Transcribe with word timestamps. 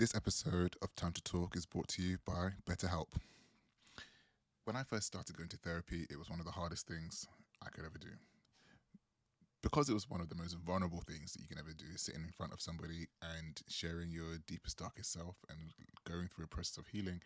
This 0.00 0.14
episode 0.14 0.76
of 0.80 0.96
Time 0.96 1.12
to 1.12 1.22
Talk 1.22 1.54
is 1.54 1.66
brought 1.66 1.88
to 1.88 2.00
you 2.00 2.16
by 2.24 2.52
BetterHelp. 2.66 3.08
When 4.64 4.74
I 4.74 4.82
first 4.82 5.06
started 5.06 5.36
going 5.36 5.50
to 5.50 5.58
therapy, 5.58 6.06
it 6.08 6.18
was 6.18 6.30
one 6.30 6.40
of 6.40 6.46
the 6.46 6.52
hardest 6.52 6.86
things 6.86 7.26
I 7.62 7.68
could 7.68 7.84
ever 7.84 7.98
do. 7.98 8.08
Because 9.62 9.90
it 9.90 9.92
was 9.92 10.08
one 10.08 10.22
of 10.22 10.30
the 10.30 10.34
most 10.34 10.56
vulnerable 10.56 11.02
things 11.06 11.34
that 11.34 11.42
you 11.42 11.48
can 11.48 11.58
ever 11.58 11.74
do, 11.76 11.84
sitting 11.96 12.22
in 12.22 12.30
front 12.30 12.54
of 12.54 12.62
somebody 12.62 13.08
and 13.20 13.60
sharing 13.68 14.10
your 14.10 14.38
deepest, 14.46 14.78
darkest 14.78 15.12
self 15.12 15.36
and 15.50 15.58
going 16.08 16.28
through 16.28 16.46
a 16.46 16.48
process 16.48 16.78
of 16.78 16.86
healing, 16.86 17.20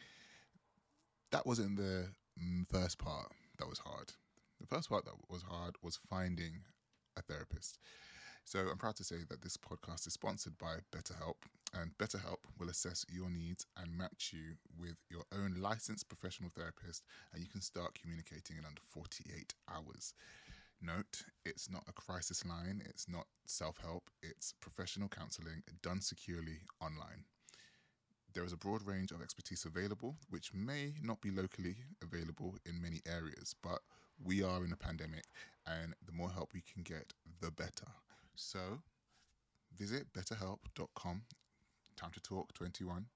that 1.30 1.46
wasn't 1.46 1.77
the 1.77 2.09
mm, 2.43 2.66
first 2.66 2.98
part 2.98 3.30
that 3.61 3.68
was 3.68 3.79
hard. 3.79 4.11
The 4.61 4.66
first 4.66 4.88
part 4.88 5.04
that 5.04 5.14
was 5.29 5.45
hard 5.48 5.77
was 5.80 6.00
finding 6.11 6.64
a 7.16 7.22
therapist. 7.22 7.79
So 8.45 8.66
I'm 8.68 8.79
proud 8.79 8.96
to 8.96 9.04
say 9.04 9.18
that 9.29 9.43
this 9.43 9.56
podcast 9.56 10.09
is 10.09 10.14
sponsored 10.14 10.59
by 10.59 10.79
BetterHelp, 10.91 11.36
and 11.75 11.96
BetterHelp 11.98 12.45
will 12.59 12.68
assess 12.68 13.04
your 13.09 13.29
needs 13.29 13.67
and 13.76 13.96
match 13.96 14.32
you 14.32 14.57
with 14.79 14.96
your 15.11 15.25
own 15.32 15.57
licensed 15.58 16.08
professional 16.08 16.50
therapist, 16.54 17.03
and 17.32 17.43
you 17.43 17.49
can 17.49 17.61
start 17.61 17.99
communicating 18.00 18.57
in 18.57 18.64
under 18.64 18.80
48 18.86 19.54
hours. 19.72 20.14
Note, 20.80 21.22
it's 21.44 21.71
not 21.71 21.85
a 21.89 21.93
crisis 21.93 22.44
line, 22.44 22.82
it's 22.85 23.08
not 23.08 23.26
self 23.46 23.79
help, 23.79 24.11
it's 24.22 24.54
professional 24.61 25.08
counseling 25.08 25.63
done 25.82 26.00
securely 26.00 26.61
online. 26.80 27.25
There 28.35 28.44
is 28.44 28.52
a 28.52 28.57
broad 28.57 28.82
range 28.85 29.13
of 29.13 29.22
expertise 29.22 29.64
available, 29.64 30.16
which 30.29 30.52
may 30.52 30.94
not 31.02 31.21
be 31.21 31.30
locally 31.30 31.77
available 32.02 32.56
in 32.66 32.83
many 32.83 33.00
areas, 33.06 33.55
but 33.62 33.80
we 34.22 34.42
are 34.42 34.64
in 34.64 34.72
a 34.72 34.77
pandemic, 34.77 35.25
and 35.66 35.94
the 36.05 36.12
more 36.12 36.30
help 36.30 36.50
we 36.52 36.62
can 36.62 36.83
get, 36.83 37.12
the 37.41 37.50
better. 37.50 37.86
So 38.34 38.80
visit 39.77 40.12
betterhelp.com, 40.12 41.22
time 41.97 42.12
to 42.12 42.20
talk 42.20 42.53
21. 42.55 43.06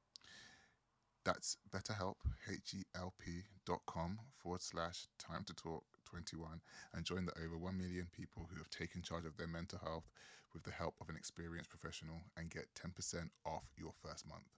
That's 1.25 1.57
betterhelp, 1.71 2.17
H-E-L-P 2.51 3.43
dot 3.67 3.81
com 3.87 4.19
forward 4.39 4.63
slash 4.63 5.07
time 5.19 5.45
to 5.47 5.55
talk 5.55 5.85
21 6.11 6.61
and 6.95 7.05
join 7.05 7.27
the 7.27 7.39
over 7.45 7.59
1 7.59 7.77
million 7.77 8.07
people 8.17 8.49
who 8.51 8.57
have 8.59 8.71
taken 8.71 9.03
charge 9.03 9.27
of 9.27 9.37
their 9.37 9.47
mental 9.47 9.79
health 9.79 10.09
with 10.55 10.63
the 10.63 10.71
help 10.73 10.95
of 11.01 11.09
an 11.09 11.17
experienced 11.17 11.71
professional 11.71 12.17
and 12.37 12.51
get 12.51 12.67
10% 12.75 13.29
off 13.45 13.65
your 13.77 13.93
first 14.03 14.27
month. 14.27 14.49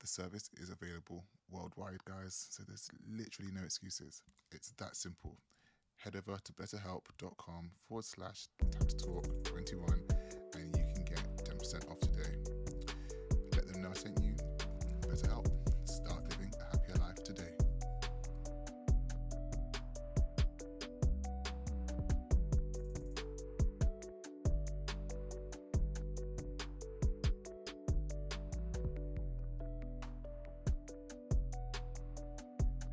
The 0.00 0.06
service 0.06 0.50
is 0.60 0.70
available 0.70 1.24
worldwide, 1.50 2.04
guys, 2.04 2.48
so 2.50 2.62
there's 2.66 2.90
literally 3.10 3.50
no 3.52 3.64
excuses. 3.64 4.22
It's 4.52 4.70
that 4.78 4.96
simple 4.96 5.38
head 5.96 6.14
over 6.14 6.38
to 6.44 6.52
betterhelp.com 6.52 7.70
forward 7.88 8.04
slash 8.04 8.46
time 8.60 8.86
to 8.86 8.96
talk 8.96 9.44
21 9.44 10.17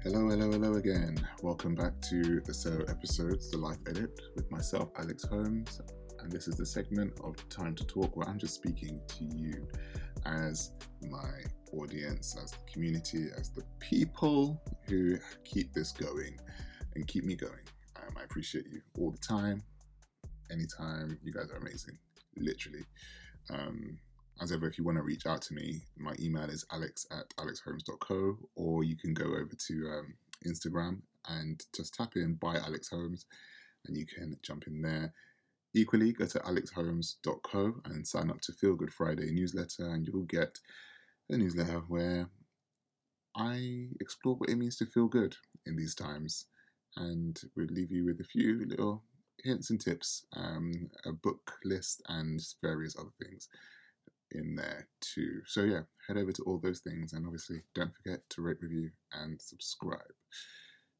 Hello, 0.05 0.29
hello, 0.29 0.51
hello 0.51 0.75
again. 0.75 1.17
Welcome 1.41 1.73
back 1.73 1.99
to 2.11 2.39
the 2.41 2.53
So 2.53 2.85
episodes, 2.87 3.49
the 3.49 3.57
Life 3.57 3.79
Edit, 3.89 4.21
with 4.35 4.51
myself, 4.51 4.89
Alex 4.99 5.23
Holmes. 5.23 5.81
And 6.19 6.31
this 6.31 6.47
is 6.47 6.57
the 6.57 6.65
segment 6.67 7.13
of 7.23 7.35
Time 7.49 7.73
to 7.73 7.83
Talk 7.87 8.15
where 8.15 8.29
I'm 8.29 8.37
just 8.37 8.53
speaking 8.53 9.01
to 9.07 9.23
you 9.23 9.67
as 10.27 10.73
my 11.09 11.41
audience, 11.73 12.37
as 12.39 12.51
the 12.51 12.59
community, 12.71 13.29
as 13.35 13.49
the 13.49 13.63
people 13.79 14.61
who 14.87 15.17
keep 15.43 15.73
this 15.73 15.91
going 15.91 16.37
and 16.93 17.07
keep 17.07 17.23
me 17.23 17.35
going. 17.35 17.65
Um, 17.95 18.15
I 18.15 18.25
appreciate 18.25 18.67
you 18.71 18.81
all 18.99 19.09
the 19.09 19.17
time, 19.17 19.63
anytime. 20.51 21.17
You 21.23 21.33
guys 21.33 21.49
are 21.49 21.57
amazing, 21.57 21.97
literally. 22.37 22.85
Um, 23.49 23.97
as 24.41 24.51
ever, 24.51 24.67
if 24.67 24.77
you 24.77 24.83
want 24.83 24.97
to 24.97 25.03
reach 25.03 25.25
out 25.25 25.41
to 25.43 25.53
me, 25.53 25.81
my 25.97 26.13
email 26.19 26.49
is 26.49 26.65
alex 26.71 27.05
at 27.11 27.29
alexholmes.co, 27.37 28.37
or 28.55 28.83
you 28.83 28.97
can 28.97 29.13
go 29.13 29.25
over 29.25 29.55
to 29.67 29.73
um, 29.89 30.13
Instagram 30.45 31.01
and 31.27 31.63
just 31.75 31.93
tap 31.93 32.15
in 32.15 32.35
by 32.35 32.57
Alex 32.57 32.89
Holmes, 32.89 33.25
and 33.87 33.97
you 33.97 34.05
can 34.05 34.37
jump 34.43 34.67
in 34.67 34.81
there. 34.81 35.13
Equally, 35.73 36.11
go 36.11 36.25
to 36.25 36.39
alexholmes.co 36.39 37.75
and 37.85 38.05
sign 38.05 38.29
up 38.29 38.41
to 38.41 38.51
Feel 38.53 38.75
Good 38.75 38.93
Friday 38.93 39.31
newsletter, 39.31 39.87
and 39.87 40.05
you'll 40.05 40.23
get 40.23 40.59
a 41.29 41.37
newsletter 41.37 41.79
where 41.87 42.27
I 43.35 43.87
explore 44.01 44.35
what 44.35 44.49
it 44.49 44.57
means 44.57 44.77
to 44.77 44.85
feel 44.85 45.07
good 45.07 45.35
in 45.65 45.77
these 45.77 45.95
times, 45.95 46.45
and 46.97 47.39
we'll 47.55 47.67
leave 47.67 47.91
you 47.91 48.05
with 48.05 48.19
a 48.19 48.25
few 48.25 48.65
little 48.67 49.03
hints 49.43 49.69
and 49.69 49.79
tips, 49.79 50.25
um, 50.33 50.89
a 51.05 51.13
book 51.13 51.53
list, 51.63 52.01
and 52.09 52.41
various 52.61 52.97
other 52.97 53.13
things 53.23 53.47
in 54.31 54.55
there 54.55 54.87
too. 55.01 55.41
So 55.45 55.63
yeah, 55.63 55.81
head 56.07 56.17
over 56.17 56.31
to 56.31 56.43
all 56.43 56.57
those 56.57 56.79
things 56.79 57.13
and 57.13 57.25
obviously 57.25 57.61
don't 57.73 57.93
forget 57.93 58.21
to 58.31 58.41
rate, 58.41 58.57
review, 58.61 58.91
and 59.13 59.41
subscribe 59.41 60.13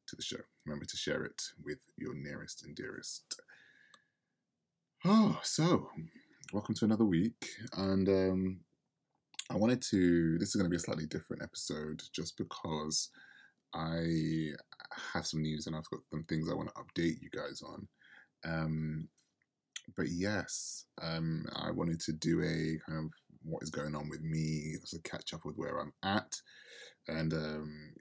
to 0.08 0.16
the 0.16 0.22
show. 0.22 0.40
Remember 0.64 0.84
to 0.86 0.96
share 0.96 1.24
it 1.24 1.42
with 1.62 1.78
your 1.96 2.14
nearest 2.14 2.64
and 2.64 2.74
dearest. 2.74 3.40
Oh, 5.04 5.40
so 5.42 5.88
welcome 6.52 6.74
to 6.76 6.84
another 6.84 7.04
week. 7.04 7.48
And 7.76 8.08
um 8.08 8.60
I 9.50 9.56
wanted 9.56 9.82
to 9.90 10.38
this 10.38 10.50
is 10.50 10.56
gonna 10.56 10.70
be 10.70 10.76
a 10.76 10.80
slightly 10.80 11.06
different 11.06 11.42
episode 11.42 12.02
just 12.12 12.36
because 12.36 13.10
I 13.74 14.50
have 15.12 15.26
some 15.26 15.42
news 15.42 15.66
and 15.66 15.76
I've 15.76 15.90
got 15.90 16.00
some 16.10 16.24
things 16.24 16.48
I 16.50 16.54
want 16.54 16.68
to 16.68 16.74
update 16.74 17.20
you 17.20 17.30
guys 17.30 17.62
on. 17.62 17.88
Um 18.44 19.08
but 19.94 20.08
yes, 20.08 20.84
um, 21.02 21.46
I 21.54 21.70
wanted 21.70 22.00
to 22.00 22.12
do 22.12 22.42
a 22.42 22.90
kind 22.90 23.06
of 23.06 23.12
what 23.44 23.62
is 23.62 23.70
going 23.70 23.94
on 23.94 24.08
with 24.08 24.22
me, 24.22 24.74
a 24.94 24.98
catch 25.08 25.32
up 25.32 25.44
with 25.44 25.56
where 25.56 25.78
I'm 25.78 25.92
at, 26.02 26.40
and 27.08 27.32
um, 27.32 27.94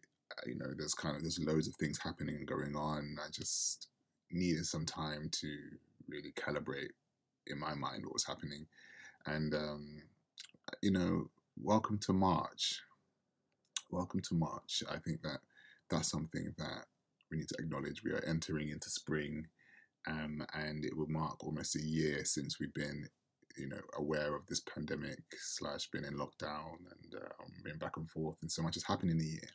you 0.45 0.55
know, 0.55 0.73
there's 0.77 0.93
kind 0.93 1.15
of 1.15 1.21
there's 1.21 1.39
loads 1.39 1.67
of 1.67 1.75
things 1.75 1.99
happening 2.01 2.35
and 2.35 2.47
going 2.47 2.75
on. 2.75 3.17
I 3.23 3.29
just 3.31 3.87
needed 4.31 4.65
some 4.65 4.85
time 4.85 5.29
to 5.31 5.57
really 6.07 6.33
calibrate 6.33 6.91
in 7.47 7.59
my 7.59 7.75
mind 7.75 8.03
what 8.03 8.13
was 8.13 8.25
happening, 8.25 8.65
and 9.25 9.53
um, 9.53 10.01
you 10.81 10.91
know, 10.91 11.29
welcome 11.57 11.99
to 11.99 12.13
March. 12.13 12.81
Welcome 13.91 14.21
to 14.21 14.33
March. 14.35 14.83
I 14.89 14.97
think 14.97 15.21
that 15.21 15.39
that's 15.89 16.09
something 16.09 16.53
that 16.57 16.85
we 17.29 17.37
need 17.37 17.47
to 17.49 17.55
acknowledge. 17.59 18.03
We 18.03 18.11
are 18.11 18.23
entering 18.25 18.69
into 18.69 18.89
spring 18.89 19.45
um, 20.07 20.45
and 20.53 20.85
it 20.85 20.95
will 20.95 21.09
mark 21.09 21.43
almost 21.43 21.75
a 21.75 21.81
year 21.81 22.25
since 22.25 22.59
we've 22.59 22.73
been, 22.73 23.07
you 23.57 23.67
know, 23.67 23.81
aware 23.97 24.35
of 24.35 24.45
this 24.47 24.61
pandemic 24.61 25.19
slash 25.39 25.89
been 25.91 26.05
in 26.05 26.13
lockdown 26.13 26.77
and 26.91 27.15
um, 27.15 27.51
been 27.63 27.77
back 27.77 27.97
and 27.97 28.09
forth, 28.09 28.37
and 28.41 28.51
so 28.51 28.61
much 28.61 28.75
has 28.75 28.83
happened 28.83 29.11
in 29.11 29.21
a 29.21 29.23
year. 29.23 29.49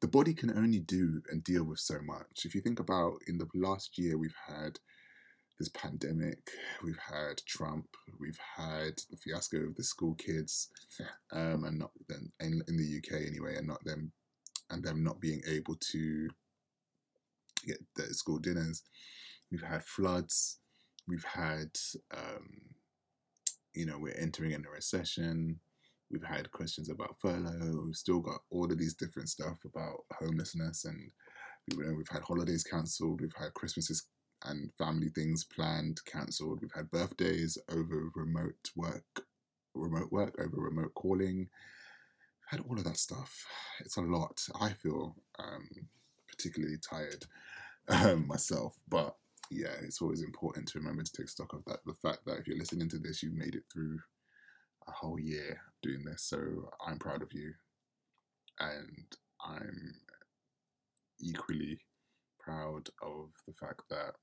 The 0.00 0.08
body 0.08 0.34
can 0.34 0.50
only 0.50 0.80
do 0.80 1.22
and 1.30 1.42
deal 1.42 1.64
with 1.64 1.78
so 1.78 1.98
much. 2.02 2.44
If 2.44 2.54
you 2.54 2.60
think 2.60 2.78
about 2.78 3.20
in 3.26 3.38
the 3.38 3.48
last 3.54 3.96
year, 3.96 4.18
we've 4.18 4.36
had 4.46 4.78
this 5.58 5.68
pandemic, 5.68 6.50
we've 6.82 6.98
had 6.98 7.38
Trump, 7.46 7.86
we've 8.20 8.40
had 8.56 9.00
the 9.10 9.16
fiasco 9.16 9.58
of 9.58 9.76
the 9.76 9.84
school 9.84 10.14
kids, 10.14 10.68
um, 11.32 11.64
and 11.64 11.78
not 11.78 11.92
then 12.08 12.32
in, 12.40 12.60
in 12.68 12.76
the 12.76 12.98
UK 12.98 13.22
anyway, 13.26 13.56
and 13.56 13.68
not 13.68 13.82
them, 13.84 14.12
and 14.68 14.82
them 14.84 15.02
not 15.02 15.20
being 15.20 15.42
able 15.48 15.76
to 15.76 16.28
get 17.66 17.78
their 17.96 18.12
school 18.12 18.38
dinners 18.38 18.82
We've 19.50 19.62
had 19.62 19.84
floods. 19.84 20.58
We've 21.06 21.24
had, 21.24 21.70
um, 22.12 22.74
you 23.74 23.86
know, 23.86 23.98
we're 23.98 24.16
entering 24.18 24.52
in 24.52 24.64
a 24.66 24.70
recession. 24.70 25.60
We've 26.10 26.24
had 26.24 26.50
questions 26.52 26.88
about 26.88 27.16
furlough. 27.20 27.82
We've 27.84 27.96
still 27.96 28.20
got 28.20 28.40
all 28.50 28.70
of 28.70 28.78
these 28.78 28.94
different 28.94 29.28
stuff 29.28 29.58
about 29.64 30.04
homelessness, 30.12 30.84
and 30.84 31.10
you 31.66 31.84
know, 31.84 31.94
we've 31.94 32.08
had 32.08 32.22
holidays 32.22 32.62
cancelled. 32.62 33.20
We've 33.20 33.32
had 33.36 33.54
Christmases 33.54 34.06
and 34.44 34.70
family 34.78 35.08
things 35.08 35.44
planned 35.44 36.00
cancelled. 36.04 36.60
We've 36.60 36.74
had 36.74 36.90
birthdays 36.90 37.58
over 37.70 38.10
remote 38.14 38.70
work, 38.76 39.24
remote 39.74 40.12
work 40.12 40.34
over 40.38 40.56
remote 40.56 40.94
calling. 40.94 41.48
Had 42.50 42.60
all 42.60 42.78
of 42.78 42.84
that 42.84 42.98
stuff. 42.98 43.44
It's 43.80 43.96
a 43.96 44.02
lot. 44.02 44.46
I 44.60 44.70
feel 44.70 45.16
um, 45.38 45.68
particularly 46.28 46.76
tired 46.78 47.24
um, 47.88 48.26
myself, 48.28 48.76
but 48.88 49.16
yeah, 49.50 49.74
it's 49.82 50.00
always 50.00 50.22
important 50.22 50.68
to 50.68 50.78
remember 50.78 51.02
to 51.02 51.12
take 51.12 51.28
stock 51.28 51.52
of 51.52 51.64
that. 51.66 51.78
The 51.86 51.94
fact 51.94 52.20
that 52.26 52.38
if 52.38 52.46
you're 52.46 52.58
listening 52.58 52.88
to 52.90 52.98
this, 52.98 53.22
you've 53.22 53.34
made 53.34 53.54
it 53.54 53.64
through 53.72 53.98
a 54.86 54.92
whole 54.92 55.18
year 55.18 55.60
doing 55.82 56.04
this. 56.04 56.22
So 56.22 56.38
I'm 56.86 56.98
proud 56.98 57.22
of 57.22 57.32
you. 57.32 57.52
And 58.60 59.06
I'm 59.44 59.94
equally 61.20 61.80
proud 62.38 62.88
of 63.02 63.30
the 63.46 63.54
fact 63.54 63.82
that 63.90 64.14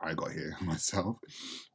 I 0.00 0.14
got 0.14 0.32
here 0.32 0.56
myself. 0.62 1.16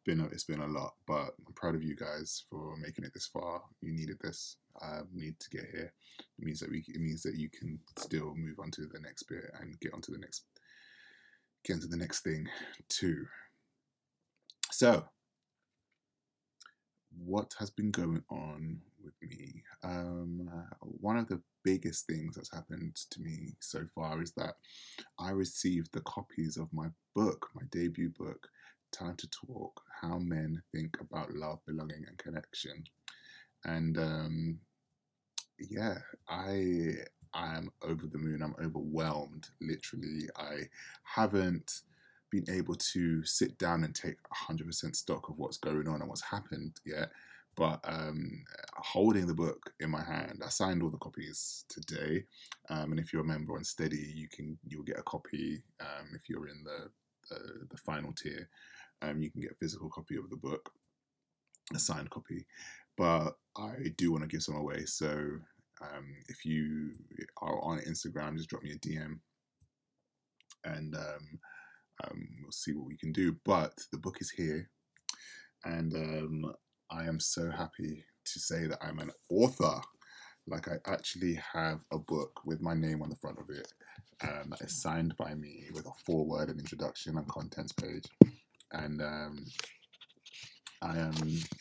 been 0.05 0.19
a, 0.19 0.25
it's 0.25 0.43
been 0.43 0.61
a 0.61 0.67
lot, 0.67 0.93
but 1.07 1.33
I'm 1.47 1.53
proud 1.55 1.75
of 1.75 1.83
you 1.83 1.95
guys 1.95 2.43
for 2.49 2.75
making 2.77 3.05
it 3.05 3.11
this 3.13 3.27
far. 3.27 3.61
You 3.81 3.93
needed 3.93 4.17
this, 4.21 4.57
um, 4.81 5.07
need 5.13 5.39
to 5.39 5.49
get 5.49 5.65
here. 5.71 5.93
It 6.39 6.45
means 6.45 6.59
that 6.59 6.69
we 6.69 6.83
it 6.87 7.01
means 7.01 7.23
that 7.23 7.35
you 7.35 7.49
can 7.49 7.79
still 7.97 8.33
move 8.35 8.59
on 8.59 8.71
to 8.71 8.81
the 8.81 8.99
next 8.99 9.23
bit 9.23 9.43
and 9.59 9.79
get 9.79 9.93
onto 9.93 10.11
the 10.11 10.19
next 10.19 10.45
get 11.63 11.75
into 11.75 11.87
the 11.87 11.97
next 11.97 12.21
thing 12.21 12.47
too. 12.89 13.25
So, 14.71 15.05
what 17.17 17.53
has 17.59 17.69
been 17.69 17.91
going 17.91 18.23
on 18.29 18.79
with 19.03 19.13
me? 19.21 19.63
Um, 19.83 20.49
one 20.81 21.17
of 21.17 21.27
the 21.27 21.41
biggest 21.63 22.07
things 22.07 22.35
that's 22.35 22.53
happened 22.53 22.95
to 23.11 23.21
me 23.21 23.55
so 23.59 23.85
far 23.93 24.21
is 24.21 24.31
that 24.33 24.55
I 25.19 25.31
received 25.31 25.93
the 25.93 26.01
copies 26.01 26.57
of 26.57 26.73
my 26.73 26.87
book, 27.15 27.49
my 27.55 27.63
debut 27.71 28.11
book, 28.17 28.47
Time 28.91 29.15
to 29.17 29.29
Talk 29.29 29.81
How 30.01 30.17
Men 30.19 30.61
Think 30.73 30.97
About 30.99 31.33
Love, 31.33 31.59
Belonging, 31.65 32.03
and 32.07 32.17
Connection. 32.17 32.83
And 33.65 33.97
um, 33.97 34.59
yeah, 35.59 35.97
I 36.27 36.95
I 37.33 37.55
am 37.55 37.71
over 37.81 38.07
the 38.07 38.17
moon. 38.17 38.41
I'm 38.41 38.55
overwhelmed, 38.63 39.47
literally. 39.61 40.29
I 40.37 40.69
haven't 41.03 41.81
been 42.29 42.45
able 42.49 42.75
to 42.75 43.23
sit 43.25 43.57
down 43.57 43.83
and 43.83 43.93
take 43.93 44.17
100% 44.49 44.95
stock 44.95 45.29
of 45.29 45.37
what's 45.37 45.57
going 45.57 45.87
on 45.87 46.01
and 46.01 46.09
what's 46.09 46.23
happened 46.23 46.79
yet. 46.85 47.11
But 47.55 47.79
um, 47.83 48.43
holding 48.75 49.27
the 49.27 49.35
book 49.35 49.73
in 49.79 49.91
my 49.91 50.03
hand, 50.03 50.41
I 50.43 50.49
signed 50.49 50.81
all 50.81 50.89
the 50.89 50.97
copies 50.97 51.65
today. 51.69 52.25
Um, 52.69 52.91
and 52.91 52.99
if 52.99 53.13
you're 53.13 53.21
a 53.21 53.25
member 53.25 53.55
on 53.55 53.63
Steady, 53.63 54.11
you 54.15 54.27
can 54.27 54.57
you'll 54.67 54.83
get 54.83 54.97
a 54.97 55.03
copy 55.03 55.63
um, 55.79 56.15
if 56.15 56.27
you're 56.27 56.47
in 56.47 56.63
the 56.63 57.35
uh, 57.35 57.65
the 57.69 57.77
final 57.77 58.11
tier. 58.13 58.49
Um, 59.03 59.21
you 59.21 59.29
can 59.29 59.41
get 59.41 59.51
a 59.51 59.55
physical 59.55 59.89
copy 59.89 60.15
of 60.15 60.29
the 60.29 60.35
book, 60.35 60.71
a 61.75 61.79
signed 61.79 62.09
copy. 62.09 62.47
But 62.97 63.37
I 63.55 63.89
do 63.97 64.11
want 64.11 64.23
to 64.23 64.27
give 64.27 64.43
some 64.43 64.55
away, 64.55 64.85
so 64.85 65.39
um, 65.83 66.05
if 66.27 66.45
you 66.45 66.91
are 67.41 67.61
on 67.61 67.79
Instagram, 67.79 68.37
just 68.37 68.49
drop 68.49 68.63
me 68.63 68.71
a 68.71 68.79
DM, 68.79 69.19
and 70.65 70.95
um, 70.95 71.39
um, 72.03 72.27
we'll 72.41 72.51
see 72.51 72.73
what 72.73 72.87
we 72.87 72.97
can 72.97 73.11
do. 73.11 73.35
But 73.45 73.73
the 73.91 73.97
book 73.97 74.17
is 74.21 74.29
here, 74.29 74.69
and 75.65 75.93
um, 75.93 76.53
I 76.89 77.05
am 77.05 77.19
so 77.19 77.49
happy 77.49 78.05
to 78.25 78.39
say 78.39 78.67
that 78.67 78.79
I'm 78.81 78.99
an 78.99 79.11
author. 79.29 79.81
Like 80.47 80.67
I 80.67 80.75
actually 80.91 81.39
have 81.53 81.79
a 81.91 81.97
book 81.97 82.41
with 82.45 82.61
my 82.61 82.73
name 82.73 83.01
on 83.01 83.09
the 83.09 83.15
front 83.15 83.39
of 83.39 83.49
it 83.49 83.71
um, 84.23 84.49
that 84.49 84.61
is 84.61 84.81
signed 84.81 85.15
by 85.17 85.33
me 85.35 85.67
with 85.73 85.85
a 85.85 85.91
foreword 86.05 86.49
and 86.49 86.59
introduction 86.59 87.17
and 87.17 87.27
contents 87.27 87.71
page, 87.73 88.05
and 88.71 89.01
um, 89.01 89.45
I 90.81 90.97
am 90.97 91.13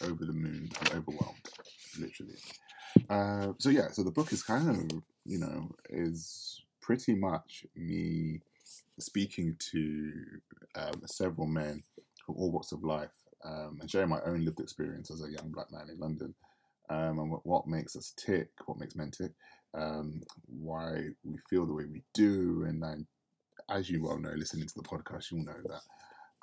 over 0.03 0.25
the 0.25 0.33
moon. 0.33 0.69
I'm 0.81 0.99
overwhelmed, 0.99 1.49
literally. 1.99 2.39
Uh, 3.09 3.53
so 3.59 3.69
yeah, 3.71 3.89
so 3.91 4.03
the 4.03 4.11
book 4.11 4.33
is 4.33 4.43
kind 4.43 4.69
of 4.71 5.03
you 5.25 5.39
know 5.39 5.71
is 5.91 6.63
pretty 6.81 7.15
much 7.15 7.65
me 7.77 8.41
speaking 8.99 9.57
to 9.59 10.13
um, 10.75 11.03
several 11.07 11.47
men 11.47 11.83
from 12.25 12.37
all 12.37 12.51
walks 12.51 12.73
of 12.73 12.83
life 12.85 13.11
um, 13.45 13.79
and 13.81 13.91
sharing 13.91 14.09
my 14.09 14.21
own 14.27 14.45
lived 14.45 14.61
experience 14.61 15.11
as 15.11 15.23
a 15.23 15.31
young 15.31 15.51
black 15.51 15.71
man 15.73 15.89
in 15.91 15.99
London 15.99 16.35
um, 16.91 17.19
and 17.19 17.31
what, 17.31 17.47
what, 17.47 17.67
makes 17.67 17.97
us 17.97 18.13
tick, 18.17 18.51
what 18.67 18.79
makes 18.79 18.95
men 18.95 19.11
tick, 19.11 19.33
um, 19.75 20.23
why 20.47 21.09
we 21.25 21.39
feel 21.49 21.67
the 21.67 21.73
way 21.73 21.85
we 21.85 22.03
do, 22.13 22.65
and 22.69 22.83
then, 22.83 23.07
as 23.71 23.89
you 23.89 24.03
well 24.03 24.19
know, 24.19 24.33
listening 24.37 24.67
to 24.67 24.75
the 24.75 24.83
podcast, 24.83 25.31
you'll 25.31 25.45
know 25.45 25.55
that 25.65 25.81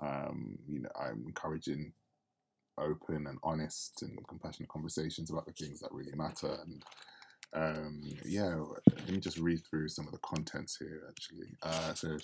um, 0.05 0.57
you 0.67 0.79
know 0.79 0.89
I'm 0.99 1.23
encouraging 1.27 1.91
open 2.81 3.27
and 3.27 3.37
honest 3.43 4.01
and 4.01 4.17
compassionate 4.27 4.69
conversations 4.69 5.29
about 5.29 5.45
the 5.45 5.53
things 5.53 5.79
that 5.79 5.91
really 5.91 6.15
matter. 6.15 6.57
And 6.63 6.83
um, 7.53 8.01
yeah, 8.25 8.55
let 8.95 9.09
me 9.09 9.19
just 9.19 9.39
read 9.39 9.61
through 9.65 9.89
some 9.89 10.05
of 10.05 10.11
the 10.11 10.19
contents 10.19 10.77
here. 10.77 11.01
Actually, 11.09 11.57
uh, 11.63 11.93
so 11.93 12.17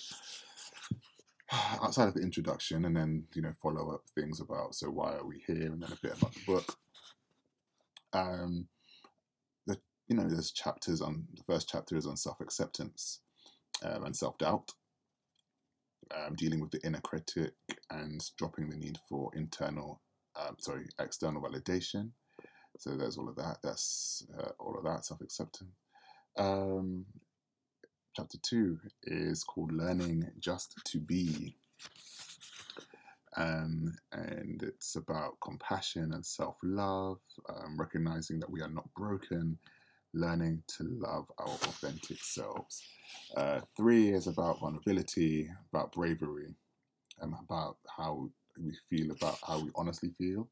outside 1.82 2.08
of 2.08 2.14
the 2.14 2.22
introduction, 2.22 2.84
and 2.84 2.96
then 2.96 3.24
you 3.34 3.42
know 3.42 3.52
follow 3.62 3.92
up 3.92 4.02
things 4.14 4.40
about 4.40 4.74
so 4.74 4.88
why 4.88 5.14
are 5.14 5.26
we 5.26 5.42
here, 5.46 5.72
and 5.72 5.82
then 5.82 5.92
a 5.92 5.96
bit 6.02 6.16
about 6.18 6.34
the 6.34 6.40
book. 6.46 6.76
Um, 8.12 8.68
the 9.66 9.78
you 10.08 10.16
know 10.16 10.28
there's 10.28 10.52
chapters 10.52 11.00
on 11.00 11.26
the 11.34 11.42
first 11.42 11.68
chapter 11.68 11.96
is 11.96 12.06
on 12.06 12.16
self 12.16 12.40
acceptance 12.40 13.20
um, 13.82 14.04
and 14.04 14.16
self 14.16 14.38
doubt. 14.38 14.72
Um, 16.14 16.36
dealing 16.36 16.60
with 16.60 16.70
the 16.70 16.80
inner 16.86 17.00
critic 17.00 17.54
and 17.90 18.24
dropping 18.38 18.70
the 18.70 18.76
need 18.76 18.96
for 19.08 19.32
internal 19.34 20.00
um, 20.38 20.56
sorry, 20.58 20.86
external 20.98 21.42
validation. 21.42 22.10
So 22.78 22.96
there's 22.96 23.16
all 23.16 23.28
of 23.28 23.36
that. 23.36 23.58
That's 23.62 24.26
uh, 24.38 24.50
all 24.58 24.76
of 24.76 24.84
that 24.84 25.04
self 25.04 25.20
acceptance. 25.20 25.70
Um, 26.36 27.06
chapter 28.14 28.38
two 28.42 28.78
is 29.04 29.42
called 29.44 29.72
Learning 29.72 30.30
Just 30.38 30.74
to 30.84 30.98
Be. 30.98 31.56
Um, 33.36 33.94
and 34.12 34.62
it's 34.62 34.96
about 34.96 35.38
compassion 35.42 36.12
and 36.14 36.24
self 36.24 36.56
love, 36.62 37.18
um, 37.48 37.76
recognizing 37.78 38.40
that 38.40 38.50
we 38.50 38.62
are 38.62 38.68
not 38.68 38.92
broken, 38.94 39.58
learning 40.14 40.62
to 40.68 40.84
love 40.84 41.26
our 41.38 41.46
authentic 41.48 42.18
selves. 42.22 42.82
Uh, 43.36 43.60
three 43.76 44.12
is 44.12 44.26
about 44.26 44.60
vulnerability, 44.60 45.50
about 45.72 45.92
bravery, 45.92 46.54
and 47.20 47.34
about 47.44 47.76
how 47.96 48.30
we 48.62 48.72
feel 48.90 49.10
about 49.10 49.38
how 49.46 49.60
we 49.60 49.70
honestly 49.74 50.10
feel 50.18 50.48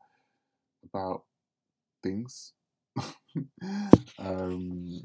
about 0.85 1.25
things. 2.03 2.53
um, 4.19 5.03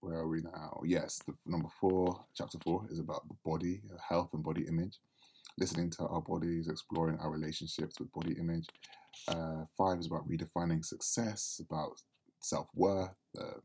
where 0.00 0.18
are 0.18 0.28
we 0.28 0.40
now? 0.42 0.80
Yes, 0.84 1.20
the 1.26 1.34
number 1.46 1.68
four, 1.80 2.24
chapter 2.34 2.58
four, 2.62 2.86
is 2.90 2.98
about 2.98 3.26
the 3.28 3.34
body, 3.44 3.82
uh, 3.92 3.98
health, 4.08 4.30
and 4.34 4.42
body 4.42 4.64
image. 4.68 4.98
Listening 5.58 5.90
to 5.90 6.06
our 6.06 6.20
bodies, 6.20 6.68
exploring 6.68 7.18
our 7.18 7.30
relationships 7.30 7.98
with 7.98 8.12
body 8.12 8.36
image. 8.38 8.66
Uh, 9.28 9.64
five 9.76 9.98
is 9.98 10.06
about 10.06 10.28
redefining 10.28 10.84
success, 10.84 11.60
about 11.68 12.00
self 12.40 12.68
worth, 12.74 13.14
uh, 13.40 13.58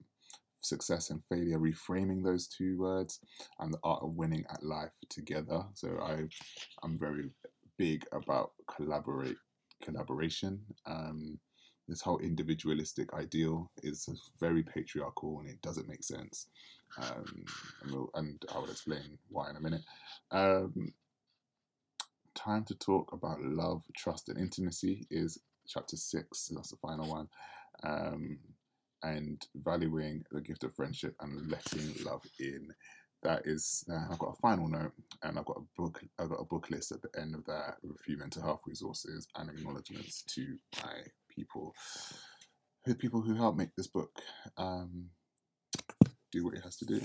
success 0.62 1.10
and 1.10 1.24
failure, 1.25 1.60
reframing 1.60 2.24
those 2.24 2.48
two 2.48 2.78
words, 2.78 3.19
and 3.60 3.74
the 3.74 3.80
art 3.84 4.02
of 4.02 4.16
winning 4.16 4.46
at 4.50 4.63
life 4.63 4.92
together. 5.10 5.63
So 5.74 6.00
I, 6.02 6.28
I'm 6.84 6.98
very 6.98 7.30
big 7.77 8.06
about 8.12 8.51
collaborate 8.68 9.38
collaboration. 9.81 10.62
Um, 10.85 11.39
this 11.88 12.01
whole 12.01 12.19
individualistic 12.19 13.13
ideal 13.13 13.69
is 13.83 14.07
very 14.39 14.63
patriarchal 14.63 15.39
and 15.39 15.50
it 15.50 15.62
doesn't 15.62 15.89
make 15.89 16.03
sense. 16.03 16.48
Um, 17.01 17.46
and, 17.81 17.91
we'll, 17.91 18.10
and, 18.15 18.41
I 18.53 18.60
will 18.60 18.69
explain 18.69 19.17
why 19.29 19.50
in 19.50 19.55
a 19.55 19.62
minute. 19.62 19.81
Um, 20.31 20.93
time 22.36 22.63
to 22.65 22.75
talk 22.75 23.12
about 23.13 23.41
love, 23.41 23.84
trust, 23.96 24.29
and 24.29 24.38
intimacy 24.38 25.05
is 25.10 25.38
chapter 25.67 25.98
six. 25.98 26.50
That's 26.53 26.72
the 26.72 26.77
final 26.77 27.10
one. 27.10 27.27
Um, 27.84 28.39
and 29.03 29.46
valuing 29.55 30.24
the 30.31 30.41
gift 30.41 30.63
of 30.63 30.75
friendship 30.75 31.15
and 31.22 31.50
letting 31.50 31.93
love 32.05 32.24
in. 32.39 32.74
That 33.24 33.44
is, 33.46 33.84
uh, 33.92 34.08
I've 34.12 34.18
got 34.18 34.34
a 34.34 34.42
final 34.42 34.68
note, 34.68 34.94
and 35.22 35.38
I've 35.38 35.46
got 35.46 35.58
a 35.58 35.82
book. 35.82 36.01
I've 36.18 36.30
got 36.30 36.42
a 36.42 36.46
book 36.46 36.72
list 36.72 36.92
at 36.92 37.04
the 37.04 37.20
end 37.20 37.36
of 37.36 37.46
that 37.46 37.75
with 37.84 37.92
a 37.92 38.04
few 38.04 38.18
mental 38.18 38.42
health 38.42 38.62
resources 38.66 39.28
and 39.36 39.50
acknowledgements 39.50 40.24
to 40.24 40.58
my 40.84 41.01
people, 41.30 41.75
who 42.86 42.96
people 42.96 43.22
who 43.22 43.36
helped 43.36 43.60
make 43.60 43.75
this 43.75 43.88
book 43.88 44.10
um, 44.58 45.06
do 46.32 46.46
what 46.46 46.56
it 46.56 46.63
has 46.63 46.78
to 46.78 46.86
do. 46.86 47.00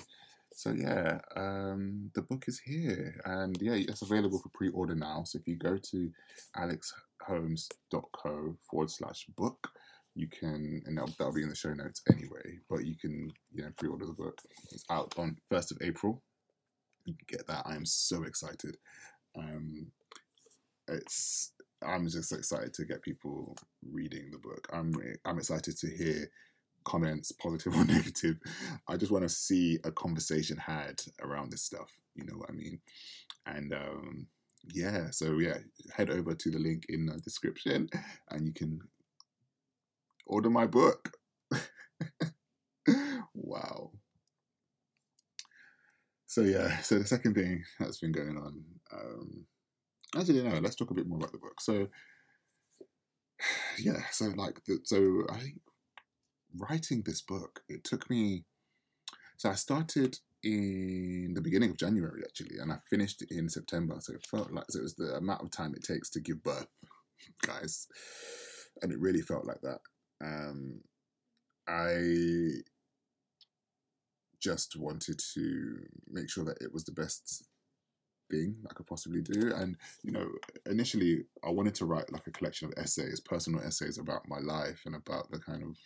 So 0.55 0.73
yeah, 0.73 1.19
um, 1.37 2.11
the 2.15 2.23
book 2.23 2.45
is 2.49 2.59
here, 2.59 3.21
and 3.27 3.61
yeah, 3.61 3.75
it's 3.75 4.01
available 4.01 4.39
for 4.39 4.49
pre-order 4.55 4.95
now. 4.95 5.23
So 5.25 5.39
if 5.39 5.47
you 5.47 5.57
go 5.57 5.77
to 5.77 6.11
alexholmes.co 6.57 8.57
forward 8.71 8.91
slash 8.91 9.27
book, 9.37 9.69
you 10.17 10.29
can, 10.29 10.83
and 10.87 10.97
that'll, 10.97 11.15
that'll 11.19 11.33
be 11.35 11.43
in 11.43 11.51
the 11.51 11.55
show 11.55 11.75
notes 11.75 12.01
anyway, 12.11 12.59
but 12.71 12.87
you 12.87 12.97
can, 12.97 13.31
you 13.53 13.63
know, 13.63 13.71
pre 13.77 13.89
order 13.89 14.07
the 14.07 14.13
book. 14.13 14.41
It's 14.73 14.85
out 14.91 15.15
on 15.19 15.37
1st 15.53 15.73
of 15.73 15.79
April. 15.83 16.23
You 17.05 17.15
can 17.15 17.39
get 17.39 17.47
that. 17.47 17.67
I 17.67 17.77
am 17.77 17.85
so 17.85 18.23
excited. 18.25 18.79
Um, 19.39 19.89
it's, 20.89 21.53
I'm 21.85 22.09
just 22.09 22.33
excited 22.33 22.73
to 22.75 22.87
get 22.87 23.03
people 23.03 23.57
reading 23.93 24.31
the 24.31 24.39
book. 24.39 24.67
I'm, 24.73 24.95
I'm 25.27 25.39
excited 25.39 25.77
to 25.79 25.89
hear 25.89 26.31
comments, 26.85 27.31
positive 27.33 27.77
or 27.77 27.85
negative. 27.85 28.37
I 28.89 28.97
just 28.97 29.13
want 29.13 29.25
to 29.25 29.29
see 29.29 29.79
a 29.85 29.93
conversation 29.93 30.57
had 30.57 31.03
around 31.23 31.53
this 31.53 31.63
stuff. 31.63 31.93
You 32.15 32.25
know 32.25 32.39
what 32.39 32.51
I 32.51 32.55
mean? 32.55 32.81
And, 33.45 33.75
um, 33.75 34.27
yeah, 34.73 35.11
so 35.11 35.39
yeah, 35.39 35.59
head 35.95 36.11
over 36.11 36.35
to 36.35 36.51
the 36.51 36.59
link 36.59 36.87
in 36.89 37.07
the 37.07 37.19
description 37.19 37.89
and 38.31 38.47
you 38.47 38.53
can 38.53 38.81
order 40.26 40.50
my 40.50 40.66
book. 40.66 41.12
wow. 43.35 43.92
So 46.26 46.42
yeah, 46.42 46.78
so 46.78 46.99
the 46.99 47.06
second 47.06 47.35
thing 47.35 47.64
that's 47.78 47.99
been 47.99 48.12
going 48.12 48.37
on. 48.37 48.64
Um, 48.92 49.47
actually, 50.16 50.42
no. 50.42 50.59
Let's 50.59 50.76
talk 50.76 50.90
a 50.90 50.95
bit 50.95 51.06
more 51.06 51.18
about 51.18 51.33
the 51.33 51.38
book. 51.38 51.61
So 51.61 51.88
yeah, 53.78 54.02
so 54.11 54.26
like, 54.37 54.64
the, 54.66 54.80
so 54.85 55.25
I 55.30 55.38
think 55.38 55.54
writing 56.59 57.02
this 57.04 57.23
book, 57.23 57.61
it 57.68 57.85
took 57.85 58.09
me. 58.11 58.45
So 59.38 59.50
I 59.50 59.54
started 59.54 60.18
in 60.42 61.33
the 61.35 61.42
beginning 61.42 61.71
of 61.71 61.78
January 61.78 62.23
actually, 62.25 62.59
and 62.59 62.73
I 62.73 62.76
finished 62.88 63.23
it 63.23 63.30
in 63.30 63.49
September. 63.49 63.97
So 64.00 64.14
it 64.14 64.26
felt 64.26 64.52
like 64.52 64.64
so 64.71 64.80
it 64.80 64.83
was 64.83 64.95
the 64.95 65.14
amount 65.16 65.42
of 65.42 65.50
time 65.50 65.75
it 65.75 65.85
takes 65.85 66.11
to 66.11 66.21
give 66.21 66.42
birth, 66.42 66.68
guys, 67.47 67.87
and 68.83 68.92
it 68.92 69.00
really 69.00 69.23
felt 69.23 69.47
like 69.47 69.61
that. 69.62 69.78
Um, 70.23 70.81
I 71.69 72.63
just 74.41 74.77
wanted 74.77 75.21
to 75.35 75.79
make 76.09 76.31
sure 76.31 76.45
that 76.45 76.63
it 76.63 76.73
was 76.73 76.85
the 76.85 76.93
best 76.93 77.45
thing 78.31 78.57
I 78.69 78.75
could 78.75 78.87
possibly 78.87 79.21
do. 79.21 79.53
And, 79.55 79.77
you 80.03 80.13
know, 80.13 80.29
initially 80.67 81.25
I 81.45 81.51
wanted 81.51 81.75
to 81.77 81.87
write 81.87 82.13
like 82.13 82.27
a 82.27 82.33
collection 82.33 82.69
of 82.69 82.75
essays, 82.77 83.21
personal 83.21 83.61
essays 83.61 83.99
about 83.99 84.29
my 84.29 84.39
life 84.39 84.83
and 84.87 84.95
about 84.95 85.31
the 85.31 85.39
kind 85.39 85.63
of 85.63 85.77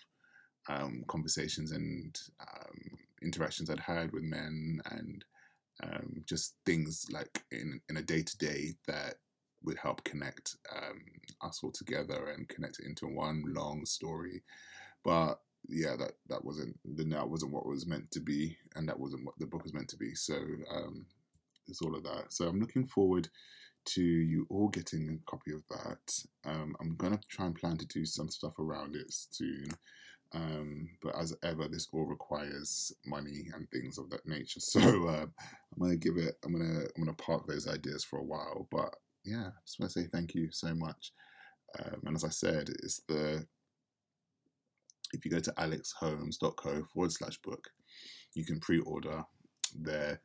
um, 0.69 1.05
conversations 1.09 1.73
and 1.73 2.19
um, 2.41 2.99
interactions 3.23 3.71
I'd 3.71 3.81
had 3.81 4.13
with 4.13 4.23
men 4.23 4.81
and 4.91 5.25
um, 5.83 6.23
just 6.27 6.57
things 6.67 7.07
like 7.11 7.43
in, 7.51 7.81
in 7.89 7.97
a 7.97 8.03
day 8.03 8.23
to 8.23 8.39
day 8.39 8.75
that 8.87 9.15
would 9.65 9.79
help 9.79 10.05
connect 10.05 10.57
um, 10.75 11.03
us 11.43 11.61
all 11.63 11.73
together 11.73 12.29
and 12.37 12.49
connect 12.49 12.79
it 12.81 12.87
into 12.87 13.07
one 13.07 13.43
long 13.47 13.85
story. 13.85 14.43
But 15.05 15.41
yeah, 15.69 15.97
that 15.97 16.13
that 16.29 16.45
wasn't 16.45 16.79
that 16.85 17.29
wasn't 17.29 17.53
what 17.53 17.67
was 17.67 17.87
meant 17.87 18.11
to 18.13 18.21
be, 18.21 18.57
and 18.77 18.89
that 18.89 18.99
wasn't 18.99 19.25
what 19.25 19.39
the 19.39 19.47
book 19.47 19.63
was 19.63 19.75
meant 19.75 19.89
to 19.89 19.97
be. 19.97 20.15
So 20.15 20.35
um, 20.71 21.07
it's 21.69 21.83
all 21.83 21.95
of 21.95 22.03
that. 22.05 22.33
So 22.33 22.47
I'm 22.47 22.61
looking 22.61 22.87
forward 22.87 23.29
to 23.87 24.03
you 24.03 24.47
all 24.51 24.69
getting 24.69 25.09
a 25.09 25.31
copy 25.31 25.53
of 25.53 25.63
that. 25.71 26.23
Um, 26.45 26.77
I'm 26.81 26.97
gonna 26.97 27.21
try 27.29 27.47
and 27.47 27.55
plan 27.55 27.77
to 27.79 27.87
do 27.87 28.05
some 28.05 28.29
stuff 28.29 28.59
around 28.59 28.97
it 28.97 29.07
soon. 29.09 29.69
Um, 30.33 30.91
but 31.03 31.17
as 31.19 31.35
ever, 31.43 31.67
this 31.67 31.89
all 31.93 32.05
requires 32.05 32.93
money 33.05 33.49
and 33.53 33.69
things 33.71 33.99
of 33.99 34.11
that 34.11 34.27
nature. 34.27 34.61
So 34.71 34.81
uh, 34.81 35.27
I'm 35.27 35.79
gonna 35.81 35.97
give 35.97 36.17
it. 36.17 36.37
I'm 36.45 36.53
gonna 36.53 36.85
I'm 36.97 37.05
gonna 37.05 37.15
park 37.15 37.47
those 37.47 37.69
ideas 37.69 38.05
for 38.05 38.19
a 38.19 38.25
while. 38.25 38.69
But 38.71 38.95
yeah, 39.25 39.49
I 39.49 39.61
just 39.67 39.79
want 39.79 39.93
to 39.93 40.01
say 40.01 40.07
thank 40.13 40.35
you 40.35 40.49
so 40.51 40.75
much. 40.75 41.13
Um, 41.79 42.01
and 42.07 42.17
as 42.17 42.25
I 42.25 42.31
said, 42.31 42.69
it's 42.83 43.01
the 43.09 43.47
if 45.13 45.25
you 45.25 45.31
go 45.31 45.41
to 45.41 45.53
alexholmes.co 45.53 46.85
forward 46.93 47.13
slash 47.13 47.37
book, 47.39 47.69
you 48.35 48.45
can 48.45 48.61
pre-order 48.61 49.25
there, 49.75 50.21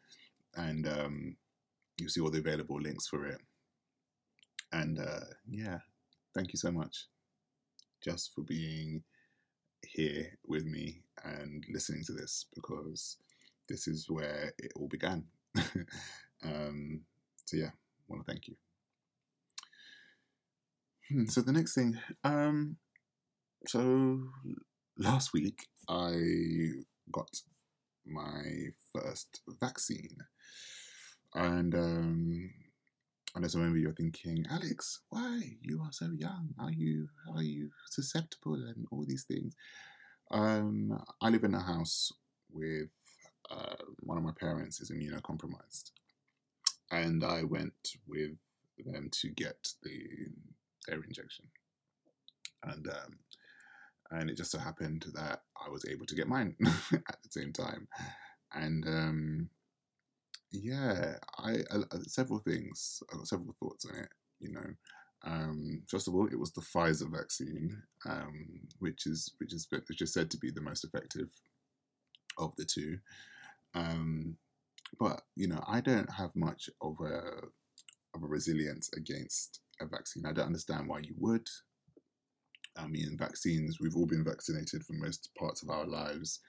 and 0.56 0.88
um, 0.88 1.36
you'll 1.98 2.10
see 2.10 2.22
all 2.22 2.30
the 2.30 2.40
available 2.40 2.80
links 2.80 3.08
for 3.08 3.26
it. 3.28 3.40
And 4.72 5.00
uh, 5.00 5.26
yeah, 5.50 5.80
thank 6.36 6.54
you 6.54 6.58
so 6.58 6.72
much, 6.72 7.08
just 8.04 8.34
for 8.34 8.42
being 8.42 9.04
here 9.86 10.38
with 10.48 10.66
me 10.66 11.02
and 11.24 11.64
listening 11.72 12.04
to 12.06 12.14
this 12.14 12.46
because 12.56 13.18
this 13.70 13.88
is 13.88 14.10
where 14.10 14.54
it 14.58 14.72
all 14.76 14.88
began. 14.88 15.26
um, 16.44 17.02
so 17.46 17.58
yeah, 17.58 17.72
want 18.08 18.26
to 18.26 18.32
thank 18.32 18.48
you. 18.48 18.56
Hmm, 21.10 21.26
so 21.26 21.42
the 21.42 21.52
next 21.52 21.76
thing, 21.76 22.00
um, 22.24 22.78
so 23.68 24.22
last 24.98 25.34
week 25.34 25.68
I 25.88 26.14
got 27.12 27.30
my 28.08 28.70
first 28.92 29.42
vaccine, 29.60 30.18
and 31.36 31.76
um, 31.76 32.50
and 33.36 33.46
as 33.46 33.56
I 33.56 33.60
remember, 33.60 33.78
you're 33.78 33.94
thinking, 33.94 34.46
Alex, 34.50 35.02
why 35.10 35.58
you 35.62 35.80
are 35.84 35.92
so 35.92 36.10
young? 36.18 36.56
Are 36.60 36.72
you 36.72 37.08
are 37.36 37.44
you 37.44 37.70
susceptible 37.92 38.56
and 38.56 38.88
all 38.92 39.06
these 39.08 39.26
things? 39.26 39.56
Um, 40.32 41.04
I 41.22 41.30
live 41.30 41.44
in 41.44 41.54
a 41.54 41.62
house 41.62 42.12
with 42.52 42.90
uh, 43.52 43.76
one 44.00 44.18
of 44.18 44.24
my 44.24 44.34
parents 44.40 44.82
is 44.82 44.90
immunocompromised, 44.90 45.92
and 46.90 47.24
I 47.24 47.44
went 47.44 47.98
with 48.08 48.32
them 48.84 49.10
to 49.22 49.30
get 49.30 49.68
the 49.84 50.00
their 50.88 51.02
injection, 51.04 51.46
and 52.64 52.88
um, 52.88 53.20
and 54.12 54.30
it 54.30 54.38
just 54.38 54.52
so 54.52 54.60
happened 54.60 55.06
that 55.14 55.42
I 55.66 55.70
was 55.70 55.86
able 55.90 56.06
to 56.06 56.16
get 56.16 56.28
mine 56.28 56.56
at 56.94 57.18
the 57.24 57.30
same 57.32 57.54
time, 57.54 57.88
and 58.54 58.86
um, 58.88 59.50
yeah, 60.52 61.16
I, 61.38 61.58
I, 61.72 61.84
several 62.08 62.40
things, 62.40 63.02
I 63.12 63.18
got 63.18 63.28
several 63.28 63.56
thoughts 63.60 63.86
on 63.86 64.00
it. 64.00 64.10
You 64.40 64.54
know, 64.54 64.68
um, 65.26 65.82
first 65.88 66.08
of 66.08 66.16
all, 66.16 66.28
it 66.28 66.40
was 66.40 66.52
the 66.52 66.62
Pfizer 66.62 67.12
vaccine, 67.12 67.82
um, 68.08 68.62
which 68.80 69.06
is 69.06 69.34
which 69.40 69.54
is 69.54 69.68
which 69.88 70.02
is 70.02 70.14
said 70.14 70.30
to 70.32 70.38
be 70.38 70.52
the 70.52 70.62
most 70.62 70.84
effective 70.84 71.30
of 72.38 72.56
the 72.58 72.66
two. 72.66 73.00
Um, 73.74 74.38
but 75.00 75.22
you 75.36 75.48
know, 75.48 75.64
I 75.68 75.82
don't 75.82 76.12
have 76.12 76.36
much 76.36 76.70
of 76.82 76.96
a 77.02 77.48
of 78.16 78.24
a 78.24 78.28
resilience 78.28 78.90
against 78.94 79.60
a 79.82 79.86
vaccine. 79.86 80.26
I 80.26 80.34
don't 80.34 80.48
understand 80.48 80.88
why 80.88 81.00
you 81.00 81.14
would. 81.18 81.48
I 82.78 82.88
mean, 82.88 83.16
vaccines, 83.18 83.80
we've 83.80 83.96
all 83.96 84.06
been 84.06 84.24
vaccinated 84.24 84.84
for 84.84 84.94
most 84.94 85.30
parts 85.38 85.64
of 85.64 85.70
our 85.70 85.86
lives. 85.86 86.40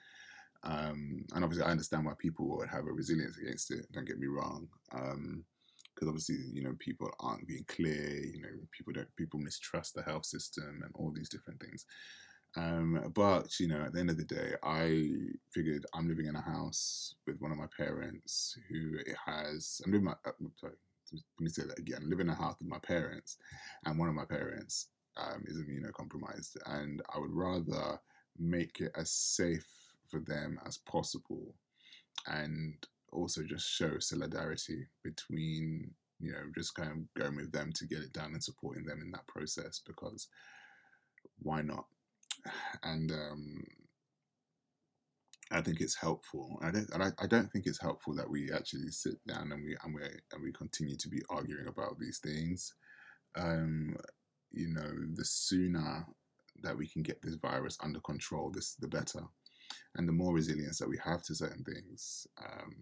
Um, 0.62 1.24
and 1.34 1.44
obviously, 1.44 1.64
I 1.64 1.70
understand 1.70 2.04
why 2.04 2.14
people 2.18 2.48
would 2.56 2.68
have 2.68 2.86
a 2.86 2.92
resilience 2.92 3.38
against 3.38 3.70
it, 3.70 3.86
don't 3.92 4.06
get 4.06 4.18
me 4.18 4.26
wrong. 4.26 4.68
Because 4.90 5.12
um, 5.14 5.44
obviously, 6.08 6.38
you 6.52 6.62
know, 6.64 6.74
people 6.78 7.10
aren't 7.20 7.46
being 7.46 7.64
clear, 7.68 8.24
you 8.24 8.42
know, 8.42 8.48
people 8.76 8.92
don't, 8.92 9.16
people 9.16 9.38
mistrust 9.38 9.94
the 9.94 10.02
health 10.02 10.26
system 10.26 10.80
and 10.82 10.90
all 10.94 11.12
these 11.12 11.28
different 11.28 11.60
things. 11.60 11.84
Um, 12.56 13.12
but, 13.14 13.60
you 13.60 13.68
know, 13.68 13.82
at 13.82 13.92
the 13.92 14.00
end 14.00 14.10
of 14.10 14.16
the 14.16 14.24
day, 14.24 14.54
I 14.62 15.10
figured 15.52 15.84
I'm 15.94 16.08
living 16.08 16.26
in 16.26 16.36
a 16.36 16.40
house 16.40 17.14
with 17.26 17.38
one 17.38 17.52
of 17.52 17.58
my 17.58 17.66
parents 17.76 18.58
who 18.68 18.96
it 18.98 19.16
has, 19.26 19.80
I'm 19.84 19.92
living 19.92 20.06
my, 20.06 20.14
uh, 20.26 20.32
sorry, 20.58 20.72
let 21.12 21.22
me 21.40 21.48
say 21.48 21.62
that 21.66 21.78
again. 21.78 22.00
I 22.02 22.06
live 22.06 22.20
in 22.20 22.28
a 22.28 22.34
house 22.34 22.56
with 22.58 22.68
my 22.68 22.78
parents, 22.78 23.36
and 23.84 23.98
one 23.98 24.08
of 24.08 24.14
my 24.14 24.24
parents 24.24 24.88
um, 25.16 25.44
is 25.46 25.58
immunocompromised, 25.58 26.56
and 26.66 27.02
I 27.14 27.18
would 27.18 27.32
rather 27.32 28.00
make 28.38 28.80
it 28.80 28.92
as 28.96 29.10
safe 29.10 29.66
for 30.08 30.20
them 30.20 30.60
as 30.66 30.78
possible, 30.78 31.54
and 32.26 32.74
also 33.12 33.42
just 33.42 33.68
show 33.68 33.98
solidarity 33.98 34.86
between 35.02 35.90
you 36.20 36.32
know 36.32 36.44
just 36.54 36.74
kind 36.74 36.90
of 36.90 37.14
going 37.14 37.36
with 37.36 37.52
them 37.52 37.72
to 37.74 37.86
get 37.86 37.98
it 37.98 38.12
done 38.12 38.32
and 38.32 38.42
supporting 38.42 38.84
them 38.84 39.00
in 39.02 39.10
that 39.10 39.26
process 39.26 39.80
because 39.86 40.28
why 41.40 41.62
not? 41.62 41.86
And 42.82 43.10
um, 43.10 43.64
I 45.52 45.60
think 45.60 45.80
it's 45.80 45.94
helpful. 45.94 46.58
I 46.62 46.70
don't, 46.72 46.88
I, 46.94 47.10
I 47.22 47.26
don't 47.26 47.50
think 47.52 47.66
it's 47.66 47.80
helpful 47.80 48.14
that 48.16 48.28
we 48.28 48.50
actually 48.52 48.90
sit 48.90 49.24
down 49.26 49.52
and 49.52 49.64
we 49.64 49.76
and 49.84 49.94
we 49.94 50.02
and 50.32 50.42
we 50.42 50.52
continue 50.52 50.96
to 50.96 51.08
be 51.08 51.22
arguing 51.30 51.68
about 51.68 51.98
these 52.00 52.18
things. 52.18 52.74
Um, 53.36 53.96
you 54.50 54.68
know, 54.68 54.90
the 55.14 55.24
sooner 55.24 56.04
that 56.62 56.76
we 56.76 56.88
can 56.88 57.02
get 57.02 57.22
this 57.22 57.36
virus 57.36 57.78
under 57.80 58.00
control, 58.00 58.50
this 58.50 58.74
the 58.74 58.88
better, 58.88 59.20
and 59.94 60.08
the 60.08 60.12
more 60.12 60.34
resilience 60.34 60.78
that 60.78 60.88
we 60.88 60.98
have 61.04 61.22
to 61.24 61.34
certain 61.34 61.62
things, 61.62 62.26
um, 62.44 62.74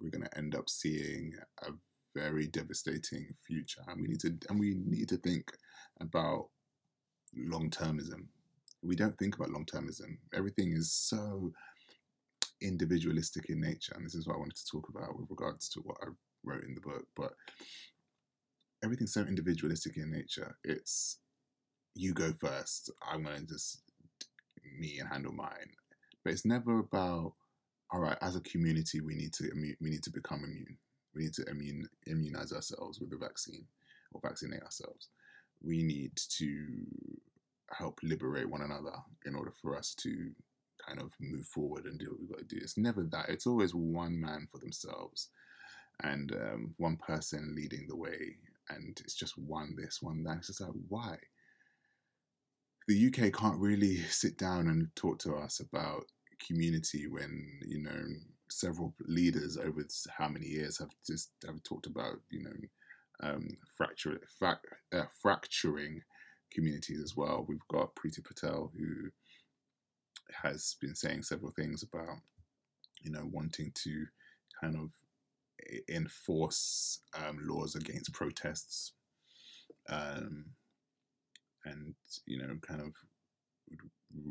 we're 0.00 0.10
going 0.10 0.24
to 0.24 0.38
end 0.38 0.54
up 0.54 0.68
seeing 0.68 1.32
a 1.62 1.70
very 2.14 2.46
devastating 2.46 3.28
future, 3.46 3.82
and 3.88 4.02
we 4.02 4.08
need 4.08 4.20
to 4.20 4.36
and 4.50 4.60
we 4.60 4.74
need 4.84 5.08
to 5.08 5.16
think 5.16 5.50
about 6.00 6.48
long 7.34 7.70
termism. 7.70 8.26
We 8.82 8.96
don't 8.96 9.16
think 9.18 9.36
about 9.36 9.50
long 9.50 9.64
termism. 9.64 10.18
Everything 10.34 10.72
is 10.72 10.92
so 10.92 11.52
individualistic 12.62 13.46
in 13.50 13.60
nature, 13.60 13.94
and 13.94 14.04
this 14.04 14.14
is 14.14 14.26
what 14.26 14.36
I 14.36 14.38
wanted 14.38 14.56
to 14.56 14.66
talk 14.70 14.88
about 14.88 15.18
with 15.18 15.30
regards 15.30 15.68
to 15.70 15.80
what 15.80 15.96
I 16.02 16.08
wrote 16.44 16.64
in 16.64 16.74
the 16.74 16.80
book. 16.80 17.06
But 17.16 17.32
everything's 18.84 19.12
so 19.12 19.22
individualistic 19.22 19.96
in 19.96 20.10
nature. 20.10 20.56
It's 20.64 21.18
you 21.94 22.14
go 22.14 22.32
first. 22.32 22.90
I'm 23.10 23.24
going 23.24 23.46
to 23.46 23.46
just 23.46 23.82
me 24.78 24.98
and 24.98 25.08
handle 25.08 25.32
mine. 25.32 25.72
But 26.24 26.32
it's 26.32 26.46
never 26.46 26.78
about 26.78 27.34
all 27.92 28.00
right. 28.00 28.16
As 28.22 28.36
a 28.36 28.40
community, 28.40 29.00
we 29.00 29.14
need 29.14 29.32
to 29.34 29.50
we 29.54 29.90
need 29.90 30.02
to 30.04 30.10
become 30.10 30.44
immune. 30.44 30.78
We 31.14 31.24
need 31.24 31.34
to 31.34 31.48
immune 31.48 31.88
immunize 32.06 32.52
ourselves 32.52 33.00
with 33.00 33.10
the 33.10 33.16
vaccine 33.16 33.66
or 34.12 34.20
vaccinate 34.22 34.62
ourselves. 34.62 35.08
We 35.62 35.82
need 35.82 36.12
to 36.38 36.86
help 37.70 38.00
liberate 38.02 38.48
one 38.48 38.62
another 38.62 38.94
in 39.26 39.34
order 39.34 39.52
for 39.60 39.76
us 39.76 39.94
to 39.94 40.30
kind 40.86 41.00
of 41.00 41.12
move 41.20 41.46
forward 41.46 41.84
and 41.84 41.98
do 41.98 42.10
what 42.10 42.20
we've 42.20 42.30
got 42.30 42.38
to 42.38 42.44
do. 42.44 42.60
It's 42.60 42.78
never 42.78 43.02
that. 43.04 43.28
It's 43.28 43.46
always 43.46 43.74
one 43.74 44.20
man 44.20 44.46
for 44.50 44.58
themselves 44.58 45.28
and 46.02 46.32
um, 46.32 46.74
one 46.78 46.96
person 46.96 47.54
leading 47.56 47.86
the 47.88 47.96
way. 47.96 48.36
And 48.68 48.98
it's 49.04 49.14
just 49.14 49.36
one 49.38 49.74
this, 49.76 50.00
one 50.00 50.22
that. 50.24 50.38
It's 50.38 50.48
just 50.48 50.60
like, 50.60 50.70
why? 50.88 51.16
The 52.88 53.06
UK 53.06 53.32
can't 53.32 53.58
really 53.58 53.96
sit 54.08 54.38
down 54.38 54.68
and 54.68 54.88
talk 54.96 55.18
to 55.20 55.34
us 55.34 55.60
about 55.60 56.04
community 56.44 57.06
when, 57.06 57.60
you 57.66 57.82
know, 57.82 58.04
several 58.50 58.94
leaders 59.06 59.56
over 59.56 59.82
how 60.16 60.28
many 60.28 60.46
years 60.46 60.78
have 60.78 60.90
just 61.06 61.30
have 61.46 61.62
talked 61.62 61.86
about, 61.86 62.16
you 62.30 62.42
know, 62.42 62.50
um, 63.22 63.56
fracture, 63.76 64.18
uh, 64.42 65.04
fracturing 65.20 66.02
communities 66.52 67.00
as 67.02 67.16
well. 67.16 67.44
We've 67.48 67.66
got 67.70 67.94
Priti 67.94 68.22
Patel, 68.22 68.70
who 68.76 69.10
has 70.40 70.76
been 70.80 70.94
saying 70.94 71.22
several 71.22 71.52
things 71.52 71.82
about, 71.82 72.18
you 73.02 73.10
know, 73.10 73.28
wanting 73.30 73.72
to 73.74 74.06
kind 74.60 74.76
of 74.76 74.90
enforce 75.88 77.00
um, 77.14 77.38
laws 77.42 77.74
against 77.74 78.12
protests, 78.12 78.92
um, 79.88 80.46
and 81.64 81.94
you 82.26 82.38
know, 82.38 82.56
kind 82.66 82.80
of 82.80 82.92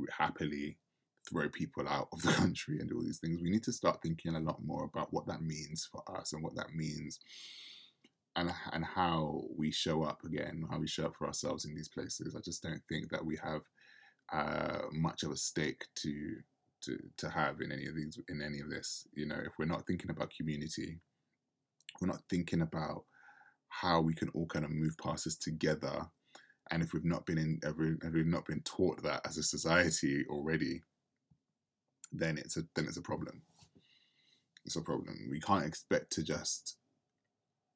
happily 0.10 0.78
throw 1.30 1.48
people 1.50 1.88
out 1.88 2.08
of 2.12 2.22
the 2.22 2.32
country 2.34 2.80
and 2.80 2.92
all 2.92 3.04
these 3.04 3.20
things. 3.20 3.42
We 3.42 3.50
need 3.50 3.64
to 3.64 3.74
start 3.74 4.02
thinking 4.02 4.36
a 4.36 4.40
lot 4.40 4.64
more 4.64 4.86
about 4.86 5.14
what 5.14 5.28
that 5.28 5.42
means 5.42 5.88
for 5.92 6.04
us 6.18 6.34
and 6.34 6.44
what 6.44 6.56
that 6.56 6.74
means 6.76 7.20
and 8.36 8.52
and 8.72 8.86
how 8.86 9.44
we 9.58 9.72
show 9.72 10.04
up 10.04 10.24
again, 10.24 10.66
how 10.70 10.80
we 10.80 10.88
show 10.88 11.06
up 11.06 11.16
for 11.16 11.28
ourselves 11.28 11.66
in 11.66 11.76
these 11.76 11.90
places. 11.90 12.36
I 12.36 12.40
just 12.40 12.64
don't 12.64 12.82
think 12.90 13.10
that 13.10 13.26
we 13.26 13.38
have 13.44 13.62
uh, 14.32 14.84
much 14.92 15.24
of 15.24 15.32
a 15.32 15.38
stake 15.38 15.86
to 15.96 16.38
to 16.84 16.98
to 17.18 17.30
have 17.30 17.62
in 17.62 17.72
any 17.72 17.86
of 17.88 17.96
these 17.96 18.20
in 18.30 18.42
any 18.42 18.60
of 18.60 18.70
this. 18.70 19.08
You 19.14 19.28
know, 19.28 19.40
if 19.46 19.54
we're 19.58 19.66
not 19.66 19.86
thinking 19.86 20.10
about 20.10 20.34
community, 20.36 21.00
we're 22.00 22.08
not 22.08 22.24
thinking 22.30 22.62
about 22.62 23.04
how 23.70 24.02
we 24.02 24.14
can 24.14 24.30
all 24.30 24.48
kind 24.48 24.66
of 24.66 24.72
move 24.72 24.96
past 25.02 25.26
this 25.26 25.38
together. 25.38 26.06
And 26.72 26.82
if 26.82 26.94
we've 26.94 27.06
not 27.06 27.26
been 27.26 27.38
in, 27.38 27.60
if 27.64 28.14
we've 28.14 28.26
not 28.26 28.46
been 28.46 28.62
taught 28.62 29.02
that 29.04 29.22
as 29.26 29.38
a 29.38 29.44
society 29.44 30.26
already, 30.30 30.82
then 32.12 32.38
it's 32.38 32.58
a 32.58 32.64
then 32.76 32.86
it's 32.86 32.98
a 32.98 33.02
problem. 33.02 33.42
It's 34.66 34.76
a 34.76 34.82
problem. 34.82 35.28
We 35.30 35.40
can't 35.40 35.66
expect 35.66 36.12
to 36.14 36.24
just 36.24 36.78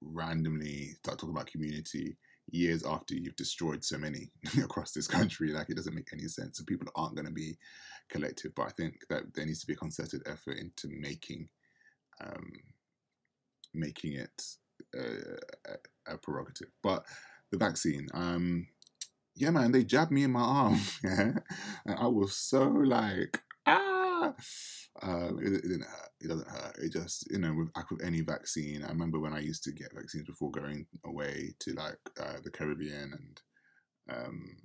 randomly 0.02 0.92
start 1.00 1.18
talking 1.18 1.36
about 1.36 1.48
community 1.48 2.16
years 2.52 2.86
after 2.86 3.16
you've 3.16 3.36
destroyed 3.36 3.84
so 3.84 3.98
many 3.98 4.32
across 4.64 4.92
this 4.92 5.08
country. 5.08 5.52
Like 5.52 5.70
it 5.70 5.76
doesn't 5.76 5.96
make 5.96 6.10
any 6.14 6.28
sense. 6.28 6.58
So 6.58 6.64
people 6.66 6.88
aren't 6.96 7.16
going 7.16 7.28
to 7.28 7.34
be 7.34 7.58
collective. 8.10 8.54
But 8.56 8.68
I 8.68 8.72
think 8.72 9.02
that 9.10 9.34
there 9.34 9.46
needs 9.46 9.62
to 9.62 9.68
be 9.68 9.74
a 9.74 9.78
concerted 9.78 10.22
effort 10.26 10.58
into 10.58 10.88
making 10.90 11.50
um, 12.22 12.52
making 13.74 14.14
it 14.14 14.44
a, 14.96 16.18
prerogative. 16.18 16.70
But 16.82 17.04
the 17.52 17.58
vaccine, 17.58 18.08
um, 18.14 18.68
yeah, 19.36 19.50
man, 19.50 19.72
they 19.72 19.84
jabbed 19.84 20.12
me 20.12 20.24
in 20.24 20.32
my 20.32 20.42
arm, 20.42 20.80
yeah, 21.04 21.32
and 21.86 22.00
I 22.00 22.08
was 22.08 22.36
so 22.36 22.64
like, 22.64 23.42
ah. 23.66 23.95
Um, 25.02 25.40
it, 25.42 25.54
it, 25.54 25.62
didn't 25.62 25.84
hurt. 25.84 26.10
It 26.22 26.28
doesn't 26.28 26.50
hurt. 26.50 26.78
It 26.80 26.92
just, 26.92 27.30
you 27.32 27.40
know, 27.40 27.54
with, 27.54 27.70
with 27.92 28.04
any 28.04 28.22
vaccine, 28.22 28.84
I 28.84 28.90
remember 28.90 29.20
when 29.20 29.34
I 29.34 29.40
used 29.40 29.64
to 29.64 29.72
get 29.72 29.94
vaccines 29.94 30.26
before 30.26 30.52
going 30.52 30.86
away 31.06 31.54
to 31.60 31.74
like 31.74 32.00
uh, 32.20 32.38
the 32.44 32.52
Caribbean 32.52 33.14
and 33.14 33.42
um, 34.10 34.58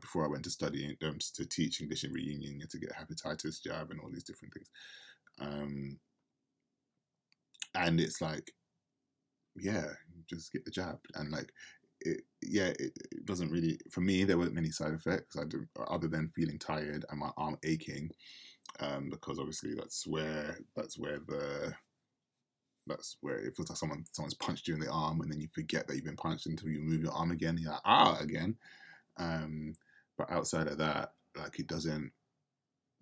before 0.00 0.24
I 0.24 0.28
went 0.28 0.44
to 0.44 0.50
study 0.50 0.96
um, 1.04 1.18
to 1.34 1.46
teach 1.46 1.80
English 1.80 2.04
in 2.04 2.12
Réunion, 2.12 2.68
to 2.68 2.78
get 2.78 2.92
hepatitis 2.92 3.62
jab 3.62 3.90
and 3.90 4.00
all 4.00 4.10
these 4.10 4.24
different 4.24 4.54
things. 4.54 4.68
Um, 5.40 5.98
and 7.74 8.00
it's 8.00 8.20
like, 8.20 8.52
yeah, 9.56 9.86
just 10.28 10.52
get 10.52 10.64
the 10.64 10.70
jab. 10.70 10.98
And 11.14 11.30
like, 11.30 11.50
it, 12.12 12.22
yeah, 12.42 12.68
it, 12.68 12.92
it, 13.12 13.26
doesn't 13.26 13.50
really, 13.50 13.78
for 13.90 14.00
me, 14.00 14.24
there 14.24 14.38
weren't 14.38 14.54
many 14.54 14.70
side 14.70 14.92
effects 14.92 15.36
I 15.36 15.42
other 15.88 16.08
than 16.08 16.28
feeling 16.28 16.58
tired 16.58 17.04
and 17.10 17.20
my 17.20 17.30
arm 17.36 17.58
aching. 17.64 18.10
Um, 18.80 19.08
because 19.10 19.38
obviously 19.38 19.74
that's 19.74 20.06
where, 20.06 20.58
that's 20.76 20.98
where 20.98 21.18
the, 21.26 21.74
that's 22.86 23.16
where 23.20 23.38
it 23.38 23.54
feels 23.56 23.70
like 23.70 23.78
someone, 23.78 24.04
someone's 24.12 24.34
punched 24.34 24.68
you 24.68 24.74
in 24.74 24.80
the 24.80 24.90
arm 24.90 25.20
and 25.20 25.30
then 25.30 25.40
you 25.40 25.48
forget 25.54 25.86
that 25.86 25.94
you've 25.94 26.04
been 26.04 26.16
punched 26.16 26.46
until 26.46 26.68
you 26.68 26.80
move 26.80 27.02
your 27.02 27.12
arm 27.12 27.30
again. 27.30 27.58
You're 27.58 27.72
like, 27.72 27.80
ah, 27.84 28.18
again. 28.20 28.56
Um, 29.16 29.74
but 30.16 30.30
outside 30.30 30.68
of 30.68 30.78
that, 30.78 31.12
like 31.36 31.58
it 31.58 31.66
doesn't 31.66 32.12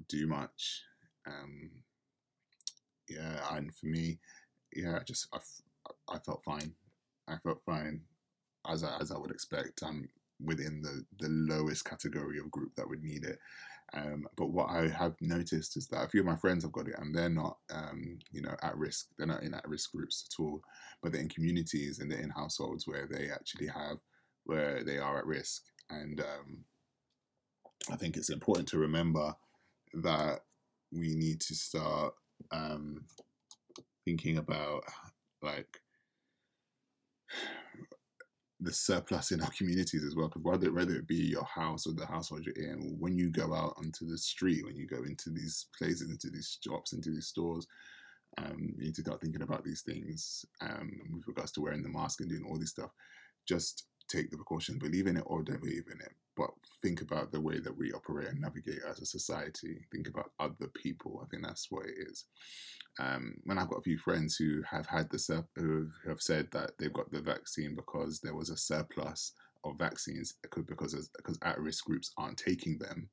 do 0.09 0.27
much. 0.27 0.83
Um, 1.27 1.71
yeah, 3.09 3.41
and 3.53 3.75
for 3.75 3.87
me, 3.87 4.19
yeah, 4.75 4.99
I 5.01 5.03
just 5.05 5.29
I, 5.33 5.39
I 6.09 6.19
felt 6.19 6.43
fine. 6.45 6.73
I 7.29 7.37
felt 7.43 7.63
fine, 7.65 8.03
as 8.71 8.85
I, 8.85 8.97
as 9.01 9.11
I 9.11 9.19
would 9.19 9.31
expect. 9.31 9.83
I'm 9.83 10.09
within 10.45 10.83
the 10.83 11.05
the 11.19 11.29
lowest 11.31 11.85
category 11.85 12.39
of 12.39 12.51
group 12.51 12.75
that 12.77 12.89
would 12.89 13.03
need 13.03 13.25
it. 13.25 13.39
Um, 13.95 14.27
but 14.37 14.51
what 14.51 14.69
I 14.69 14.89
have 14.89 15.15
noticed 15.21 15.77
is 15.77 15.87
that 15.89 16.05
a 16.05 16.09
few 16.09 16.21
of 16.21 16.27
my 16.27 16.37
friends 16.37 16.65
have 16.65 16.73
got 16.73 16.89
it, 16.89 16.97
and 16.99 17.15
they're 17.15 17.29
not, 17.29 17.59
um, 17.73 18.19
you 18.33 18.43
know, 18.43 18.55
at 18.63 18.77
risk. 18.77 19.07
They're 19.17 19.27
not 19.27 19.43
in 19.43 19.55
at 19.55 19.69
risk 19.69 19.93
groups 19.93 20.29
at 20.29 20.43
all, 20.43 20.61
but 21.03 21.13
they're 21.13 21.21
in 21.21 21.29
communities 21.29 22.01
and 22.01 22.11
they're 22.11 22.21
in 22.21 22.31
households 22.31 22.87
where 22.87 23.07
they 23.07 23.31
actually 23.31 23.69
have 23.69 23.99
where 24.45 24.83
they 24.85 24.99
are 24.99 25.19
at 25.19 25.27
risk. 25.27 25.63
And 25.89 26.21
um, 26.21 26.65
I 27.91 27.97
think 27.97 28.17
it's 28.17 28.31
important 28.31 28.69
to 28.69 28.79
remember 28.79 29.35
that 29.95 30.41
we 30.93 31.15
need 31.15 31.41
to 31.43 31.55
start 31.55 32.15
um, 32.51 33.05
thinking 34.05 34.39
about 34.39 34.85
like 35.43 35.81
the 38.61 38.73
surplus 38.73 39.33
in 39.33 39.43
our 39.43 39.51
communities 39.59 40.05
as 40.05 40.15
well. 40.15 40.29
Because 40.29 40.43
whether 40.43 40.73
whether 40.73 40.95
it 40.95 41.07
be 41.07 41.17
your 41.17 41.45
house 41.45 41.87
or 41.87 41.93
the 41.93 42.07
household 42.07 42.45
you're 42.45 42.55
in, 42.55 42.97
when 42.99 43.17
you 43.17 43.31
go 43.31 43.55
out 43.55 43.75
onto 43.77 44.07
the 44.07 44.19
street, 44.19 44.65
when 44.65 44.77
you 44.77 44.87
go 44.87 45.03
into 45.05 45.31
these 45.31 45.67
places, 45.77 46.11
into 46.11 46.31
these 46.31 46.59
shops, 46.65 46.93
into 46.93 47.11
these 47.11 47.29
stores, 47.29 47.67
um, 48.39 48.75
you 48.77 48.87
need 48.87 48.95
to 48.95 49.03
start 49.03 49.21
thinking 49.21 49.43
about 49.43 49.65
these 49.65 49.83
things 49.83 50.45
um, 50.61 50.91
with 51.13 51.27
regards 51.27 51.53
to 51.53 51.61
wearing 51.61 51.83
the 51.83 51.89
mask 51.89 52.21
and 52.21 52.29
doing 52.29 52.45
all 52.49 52.59
this 52.59 52.71
stuff. 52.71 52.91
Just 53.47 53.87
take 54.09 54.31
the 54.31 54.37
precaution, 54.37 54.79
believe 54.79 55.07
in 55.07 55.17
it 55.17 55.25
or 55.27 55.43
don't 55.43 55.61
believe 55.61 55.85
in 55.93 56.01
it, 56.01 56.13
but 56.37 56.51
think 56.83 57.01
about 57.01 57.33
the 57.33 57.41
way 57.41 57.59
that 57.59 57.77
we 57.77 57.93
operate 57.93 58.29
and 58.29 58.41
navigate 58.41 58.81
as 58.89 59.01
a 59.01 59.07
society. 59.07 59.87
Think 59.91 60.09
about 60.09 60.33
other 60.39 60.69
people. 60.75 61.21
I 61.23 61.27
think 61.29 61.43
that's 61.45 61.67
what 61.71 61.87
it 61.87 61.95
is. 61.99 62.27
Um, 62.99 63.35
when 63.45 63.59
I've 63.59 63.69
got 63.69 63.79
a 63.79 63.83
few 63.83 63.99
friends 63.99 64.37
who 64.37 64.63
have 64.71 64.87
had 64.87 65.11
the 65.11 65.19
sur- 65.19 65.49
who 65.57 65.89
have 66.07 66.21
said 66.21 66.49
that 66.53 66.73
they've 66.79 66.93
got 66.93 67.11
the 67.11 67.21
vaccine 67.21 67.75
because 67.75 68.21
there 68.21 68.35
was 68.35 68.51
a 68.51 68.57
surplus 68.57 69.33
of 69.65 69.79
vaccines 69.79 70.35
because 70.43 70.65
because 70.67 71.39
at 71.43 71.61
risk 71.61 71.85
groups 71.85 72.13
aren't 72.19 72.39
taking 72.39 72.79
them. 72.79 73.09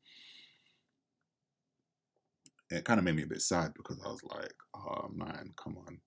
It 2.70 2.86
kind 2.86 3.00
of 3.00 3.06
made 3.06 3.16
me 3.16 3.24
a 3.24 3.28
bit 3.28 3.42
sad 3.42 3.74
because 3.76 4.00
I 4.04 4.10
was 4.10 4.24
like, 4.24 4.54
oh 4.76 5.10
man, 5.14 5.54
come 5.62 5.78
on, 5.88 6.00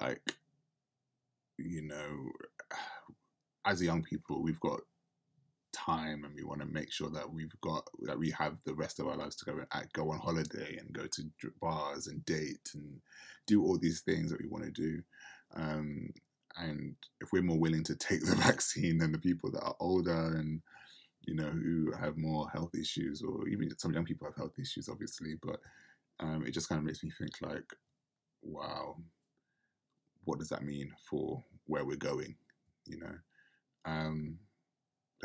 like 0.00 0.20
you 1.58 1.82
know 1.82 2.30
as 3.66 3.82
young 3.82 4.02
people, 4.02 4.42
we've 4.42 4.60
got 4.60 4.80
time 5.74 6.24
and 6.24 6.34
we 6.34 6.44
want 6.44 6.60
to 6.60 6.66
make 6.66 6.92
sure 6.92 7.10
that 7.10 7.30
we've 7.30 7.54
got 7.60 7.84
that 8.02 8.18
we 8.18 8.30
have 8.30 8.56
the 8.64 8.74
rest 8.74 9.00
of 9.00 9.06
our 9.06 9.16
lives 9.16 9.36
to 9.36 9.44
go 9.44 9.58
and 9.72 9.92
go 9.92 10.10
on 10.10 10.18
holiday 10.18 10.76
and 10.78 10.92
go 10.92 11.06
to 11.06 11.24
bars 11.60 12.06
and 12.06 12.24
date 12.24 12.70
and 12.74 13.00
do 13.46 13.62
all 13.62 13.78
these 13.78 14.00
things 14.00 14.30
that 14.30 14.40
we 14.40 14.48
want 14.48 14.64
to 14.64 14.70
do 14.70 15.02
um, 15.56 16.08
and 16.56 16.94
if 17.20 17.32
we're 17.32 17.42
more 17.42 17.58
willing 17.58 17.84
to 17.84 17.96
take 17.96 18.24
the 18.24 18.36
vaccine 18.46 18.98
than 18.98 19.12
the 19.12 19.18
people 19.18 19.50
that 19.50 19.62
are 19.62 19.76
older 19.80 20.36
and 20.36 20.62
you 21.22 21.34
know 21.34 21.50
who 21.50 21.92
have 21.92 22.16
more 22.16 22.48
health 22.50 22.74
issues 22.74 23.22
or 23.22 23.48
even 23.48 23.68
some 23.78 23.92
young 23.92 24.04
people 24.04 24.26
have 24.26 24.36
health 24.36 24.58
issues 24.58 24.88
obviously 24.88 25.34
but 25.42 25.58
um, 26.20 26.44
it 26.46 26.52
just 26.52 26.68
kind 26.68 26.78
of 26.78 26.84
makes 26.84 27.02
me 27.02 27.10
think 27.18 27.32
like 27.42 27.72
wow 28.42 28.96
what 30.24 30.38
does 30.38 30.48
that 30.48 30.64
mean 30.64 30.92
for 31.08 31.42
where 31.66 31.84
we're 31.84 31.96
going? 31.96 32.34
You 32.86 32.98
know? 32.98 33.14
Um, 33.84 34.38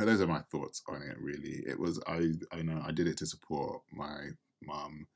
those 0.05 0.21
are 0.21 0.27
my 0.27 0.41
thoughts 0.51 0.81
on 0.87 1.01
it. 1.01 1.17
Really, 1.19 1.63
it 1.67 1.79
was 1.79 1.99
I. 2.07 2.31
I 2.51 2.61
know 2.61 2.81
I 2.85 2.91
did 2.91 3.07
it 3.07 3.17
to 3.17 3.25
support 3.25 3.81
my 3.91 4.29
mum 4.63 5.07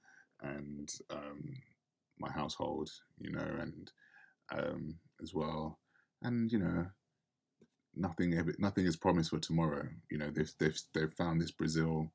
and 0.42 0.92
um, 1.10 1.56
my 2.20 2.32
household, 2.32 2.90
you 3.20 3.32
know, 3.32 3.48
and 3.60 3.92
um, 4.52 4.96
as 5.22 5.34
well, 5.34 5.80
and 6.22 6.52
you 6.52 6.60
know, 6.60 6.88
nothing 7.96 8.36
nothing 8.60 8.86
is 8.86 8.96
promised 8.96 9.30
for 9.30 9.40
tomorrow. 9.40 9.88
You 10.10 10.18
know, 10.18 10.30
they've 10.30 10.52
they've 10.60 10.80
they've 10.94 11.14
found 11.14 11.42
this 11.42 11.52
Brazil 11.52 12.12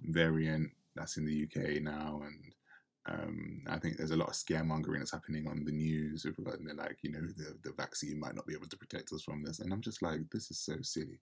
variant 0.00 0.70
that's 0.94 1.16
in 1.16 1.24
the 1.24 1.44
UK 1.44 1.82
now, 1.82 2.22
and 2.24 2.54
um, 3.06 3.62
I 3.68 3.78
think 3.78 3.96
there's 3.96 4.12
a 4.12 4.16
lot 4.16 4.28
of 4.28 4.34
scaremongering 4.34 4.98
that's 4.98 5.12
happening 5.12 5.46
on 5.46 5.64
the 5.64 5.72
news 5.72 6.22
they're 6.22 6.74
like, 6.74 6.98
you 7.02 7.12
know, 7.12 7.20
the, 7.20 7.56
the 7.62 7.72
vaccine 7.76 8.18
might 8.18 8.34
not 8.34 8.46
be 8.46 8.54
able 8.54 8.68
to 8.68 8.78
protect 8.78 9.12
us 9.12 9.22
from 9.22 9.42
this. 9.42 9.60
And 9.60 9.72
I'm 9.72 9.82
just 9.82 10.00
like, 10.00 10.20
this 10.32 10.50
is 10.50 10.58
so 10.58 10.76
silly. 10.80 11.20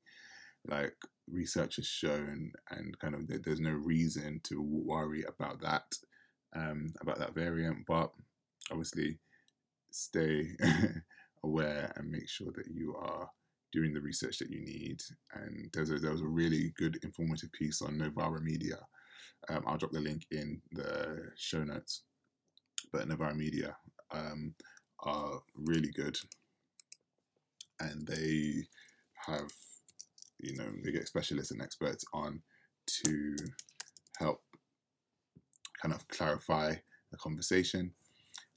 Like 0.67 0.97
research 1.29 1.77
has 1.77 1.87
shown 1.87 2.53
and 2.71 2.99
kind 2.99 3.15
of 3.15 3.43
there's 3.43 3.61
no 3.61 3.71
reason 3.71 4.41
to 4.45 4.63
worry 4.63 5.25
about 5.29 5.61
that, 5.63 5.85
um, 6.55 6.93
about 7.01 7.19
that 7.19 7.35
variant. 7.35 7.79
But 7.87 8.11
obviously 8.71 9.19
stay 9.91 10.49
aware 11.45 11.93
and 11.97 12.11
make 12.11 12.29
sure 12.29 12.53
that 12.55 12.69
you 12.73 12.97
are 12.97 13.29
doing 13.73 13.95
the 13.95 14.01
research 14.01 14.39
that 14.39 14.51
you 14.51 14.61
need. 14.61 15.01
And 15.35 15.71
there's 15.73 15.91
a, 15.91 15.99
there 15.99 16.13
was 16.13 16.21
a 16.21 16.27
really 16.27 16.73
good 16.77 16.99
informative 17.03 17.53
piece 17.53 17.83
on 17.83 17.99
Novara 17.99 18.41
Media 18.41 18.79
um, 19.49 19.65
I'll 19.67 19.77
drop 19.77 19.93
the 19.93 20.01
link 20.01 20.27
in 20.31 20.61
the 20.73 21.31
show 21.37 21.65
notes. 21.65 22.03
But 22.93 23.09
Novara 23.09 23.35
Media 23.35 23.77
um, 24.13 24.55
are 25.01 25.41
really 25.55 25.91
good, 25.91 26.17
and 27.81 28.07
they 28.07 28.65
have, 29.27 29.51
you 30.43 30.57
know, 30.57 30.67
they 30.85 30.93
get 30.93 31.09
specialists 31.09 31.53
and 31.53 31.63
experts 31.63 32.05
on 32.13 32.43
to 32.87 33.37
help 34.19 34.43
kind 35.81 35.95
of 35.95 36.07
clarify 36.09 36.75
the 37.11 37.17
conversation 37.17 37.93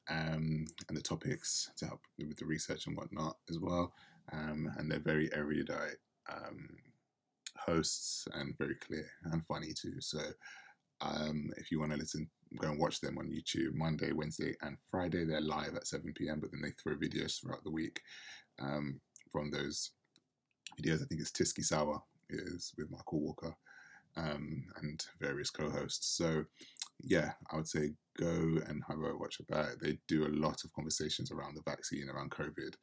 um, 0.10 0.65
and 0.88 0.98
the 0.98 1.02
topics 1.02 1.71
to 1.78 1.86
help 1.86 2.02
with 2.17 2.38
the 2.38 2.45
research 2.45 2.88
and 2.88 2.98
whatnot 2.98 3.38
as 3.50 3.60
well. 3.60 3.93
Um, 4.34 4.71
and 4.78 4.89
they're 4.89 5.00
very 5.00 5.30
erudite 5.34 5.98
um, 6.32 6.69
hosts 7.58 8.28
and 8.34 8.58
very 8.58 8.76
clear 8.76 9.08
and 9.26 9.45
funny 9.45 9.74
too. 9.74 10.02
So 10.02 10.19
um, 11.02 11.52
if 11.58 11.71
you 11.71 11.80
want 11.80 11.91
to 11.91 11.98
listen, 11.98 12.30
go 12.60 12.69
and 12.69 12.80
watch 12.80 13.02
them 13.02 13.17
on 13.17 13.30
YouTube 13.30 13.76
Monday, 13.76 14.12
Wednesday, 14.12 14.56
and 14.62 14.78
Friday. 14.89 15.26
They're 15.26 15.41
live 15.41 15.76
at 15.76 15.88
7 15.88 16.13
p.m., 16.15 16.39
but 16.39 16.52
then 16.52 16.62
they 16.62 16.71
throw 16.71 16.95
videos 16.95 17.39
throughout 17.39 17.63
the 17.63 17.71
week 17.71 18.02
um, 18.60 19.00
from 19.32 19.52
those 19.52 19.91
videos. 20.76 21.02
I 21.02 21.06
think 21.06 21.22
it's 21.22 21.32
Tysky 21.32 21.64
Sour 21.64 22.02
is 22.30 22.74
with 22.78 22.92
Michael 22.92 23.22
Walker 23.22 23.56
um, 24.18 24.66
and 24.82 25.06
various 25.20 25.50
co-hosts. 25.50 26.08
So 26.18 26.46
yeah, 27.02 27.32
I 27.52 27.58
would 27.58 27.68
say 27.68 27.92
go 28.18 28.28
and 28.68 28.84
have 28.88 29.00
a 29.00 29.18
watch 29.18 29.40
of 29.40 29.48
that. 29.48 29.82
They 29.82 30.00
do 30.08 30.26
a 30.26 30.30
lot 30.30 30.64
of 30.64 30.74
conversations 30.74 31.32
around 31.32 31.56
the 31.56 31.70
vaccine, 31.70 32.10
around 32.10 32.32
COVID, 32.32 32.76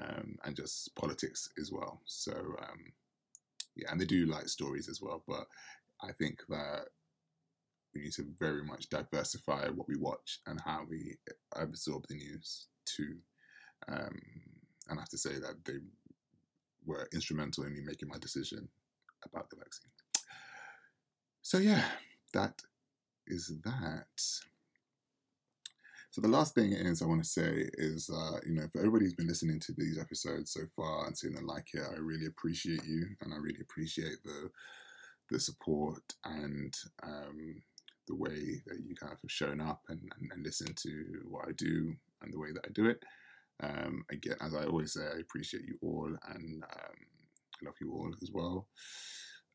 um, 0.00 0.36
and 0.44 0.56
just 0.56 0.94
politics 0.96 1.48
as 1.60 1.70
well. 1.70 2.00
So 2.06 2.32
um, 2.32 2.92
yeah, 3.76 3.90
and 3.90 4.00
they 4.00 4.06
do 4.06 4.26
like 4.26 4.48
stories 4.48 4.88
as 4.88 5.00
well. 5.00 5.22
But 5.26 5.46
I 6.02 6.12
think 6.12 6.40
that 6.48 6.86
we 7.94 8.02
need 8.02 8.12
to 8.12 8.26
very 8.38 8.64
much 8.64 8.88
diversify 8.88 9.68
what 9.68 9.88
we 9.88 9.96
watch 9.96 10.40
and 10.46 10.58
how 10.60 10.86
we 10.88 11.16
absorb 11.56 12.06
the 12.08 12.14
news 12.14 12.68
too. 12.86 13.16
Um, 13.88 14.18
and 14.88 14.98
I 14.98 15.02
have 15.02 15.10
to 15.10 15.18
say 15.18 15.34
that 15.34 15.64
they 15.64 15.74
were 16.84 17.08
instrumental 17.12 17.64
in 17.64 17.74
me 17.74 17.80
making 17.84 18.08
my 18.08 18.18
decision 18.18 18.68
about 19.24 19.50
the 19.50 19.56
vaccine. 19.56 19.90
So 21.42 21.58
yeah, 21.58 21.84
that 22.34 22.62
is 23.26 23.52
that. 23.64 24.06
So 26.10 26.20
the 26.20 26.28
last 26.28 26.54
thing 26.54 26.72
is 26.72 27.00
I 27.00 27.06
want 27.06 27.24
to 27.24 27.28
say 27.28 27.70
is, 27.74 28.10
uh, 28.10 28.38
you 28.46 28.54
know, 28.54 28.68
for 28.70 28.80
everybody 28.80 29.06
who's 29.06 29.14
been 29.14 29.28
listening 29.28 29.60
to 29.60 29.72
these 29.72 29.98
episodes 29.98 30.52
so 30.52 30.60
far 30.76 31.06
and 31.06 31.16
saying 31.16 31.34
they 31.34 31.40
like 31.40 31.68
it, 31.72 31.82
I 31.90 31.98
really 31.98 32.26
appreciate 32.26 32.84
you, 32.84 33.06
and 33.22 33.32
I 33.32 33.38
really 33.38 33.60
appreciate 33.60 34.22
the 34.24 34.50
the 35.30 35.40
support 35.40 36.02
and 36.24 36.74
um, 37.02 37.62
the 38.06 38.14
way 38.14 38.62
that 38.66 38.80
you 38.84 38.94
kind 38.94 39.12
of 39.12 39.18
have 39.22 39.30
shown 39.30 39.60
up 39.60 39.80
and, 39.88 40.00
and, 40.20 40.30
and 40.32 40.44
listen 40.44 40.74
to 40.74 41.22
what 41.28 41.48
I 41.48 41.52
do 41.52 41.94
and 42.20 42.32
the 42.32 42.38
way 42.38 42.52
that 42.52 42.66
I 42.66 42.72
do 42.72 42.86
it. 42.86 43.02
Um, 43.62 44.04
again, 44.10 44.36
as 44.40 44.54
I 44.54 44.64
always 44.64 44.94
say, 44.94 45.02
I 45.02 45.20
appreciate 45.20 45.64
you 45.64 45.78
all 45.82 46.08
and 46.34 46.62
um, 46.62 46.96
I 47.62 47.64
love 47.64 47.74
you 47.80 47.92
all 47.92 48.12
as 48.22 48.30
well. 48.32 48.68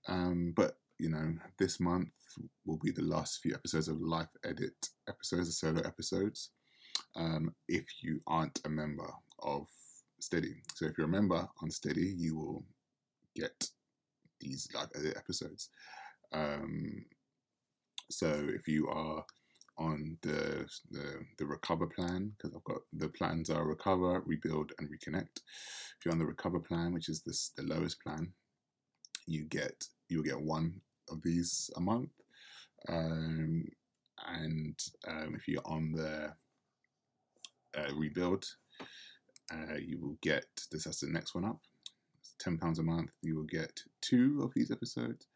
Um, 0.07 0.53
but 0.55 0.77
you 0.99 1.09
know, 1.09 1.35
this 1.59 1.79
month 1.79 2.09
will 2.65 2.79
be 2.83 2.91
the 2.91 3.03
last 3.03 3.39
few 3.41 3.53
episodes 3.53 3.87
of 3.87 4.01
Life 4.01 4.29
Edit 4.43 4.89
episodes, 5.07 5.47
the 5.47 5.53
solo 5.53 5.81
episodes. 5.81 6.51
Um, 7.15 7.53
if 7.67 7.85
you 8.01 8.21
aren't 8.25 8.59
a 8.65 8.69
member 8.69 9.09
of 9.43 9.67
Steady, 10.19 10.55
so 10.73 10.85
if 10.85 10.97
you're 10.97 11.07
a 11.07 11.09
member 11.09 11.47
on 11.61 11.69
Steady, 11.69 12.13
you 12.17 12.35
will 12.35 12.65
get 13.35 13.69
these 14.39 14.67
Life 14.73 14.89
Edit 14.95 15.17
episodes. 15.17 15.69
Um, 16.33 17.05
so 18.09 18.47
if 18.49 18.67
you 18.67 18.87
are 18.87 19.23
on 19.77 20.17
the 20.21 20.67
the, 20.91 21.25
the 21.37 21.45
recover 21.45 21.87
plan, 21.87 22.33
because 22.37 22.55
I've 22.55 22.63
got 22.63 22.81
the 22.93 23.09
plans 23.09 23.49
are 23.49 23.65
recover, 23.65 24.21
rebuild, 24.25 24.71
and 24.79 24.89
reconnect. 24.89 25.37
If 25.97 26.05
you're 26.05 26.13
on 26.13 26.19
the 26.19 26.25
recover 26.25 26.59
plan, 26.59 26.93
which 26.93 27.09
is 27.09 27.21
this 27.21 27.51
the 27.55 27.63
lowest 27.63 28.01
plan, 28.01 28.33
you 29.25 29.45
get 29.45 29.85
you'll 30.09 30.23
get 30.23 30.41
one 30.41 30.81
of 31.09 31.21
these 31.21 31.69
a 31.75 31.81
month. 31.81 32.09
Um, 32.89 33.65
and 34.25 34.79
um, 35.07 35.35
if 35.35 35.47
you're 35.47 35.61
on 35.65 35.91
the 35.91 36.33
uh, 37.77 37.93
rebuild, 37.95 38.45
uh, 39.53 39.75
you 39.75 39.99
will 39.99 40.17
get 40.21 40.47
this. 40.71 40.85
That's 40.85 41.01
the 41.01 41.07
next 41.07 41.35
one 41.35 41.45
up. 41.45 41.59
It's 42.19 42.33
Ten 42.39 42.57
pounds 42.57 42.79
a 42.79 42.83
month. 42.83 43.11
You 43.21 43.35
will 43.35 43.43
get 43.43 43.81
two 44.01 44.41
of 44.43 44.53
these 44.53 44.71
episodes. 44.71 45.27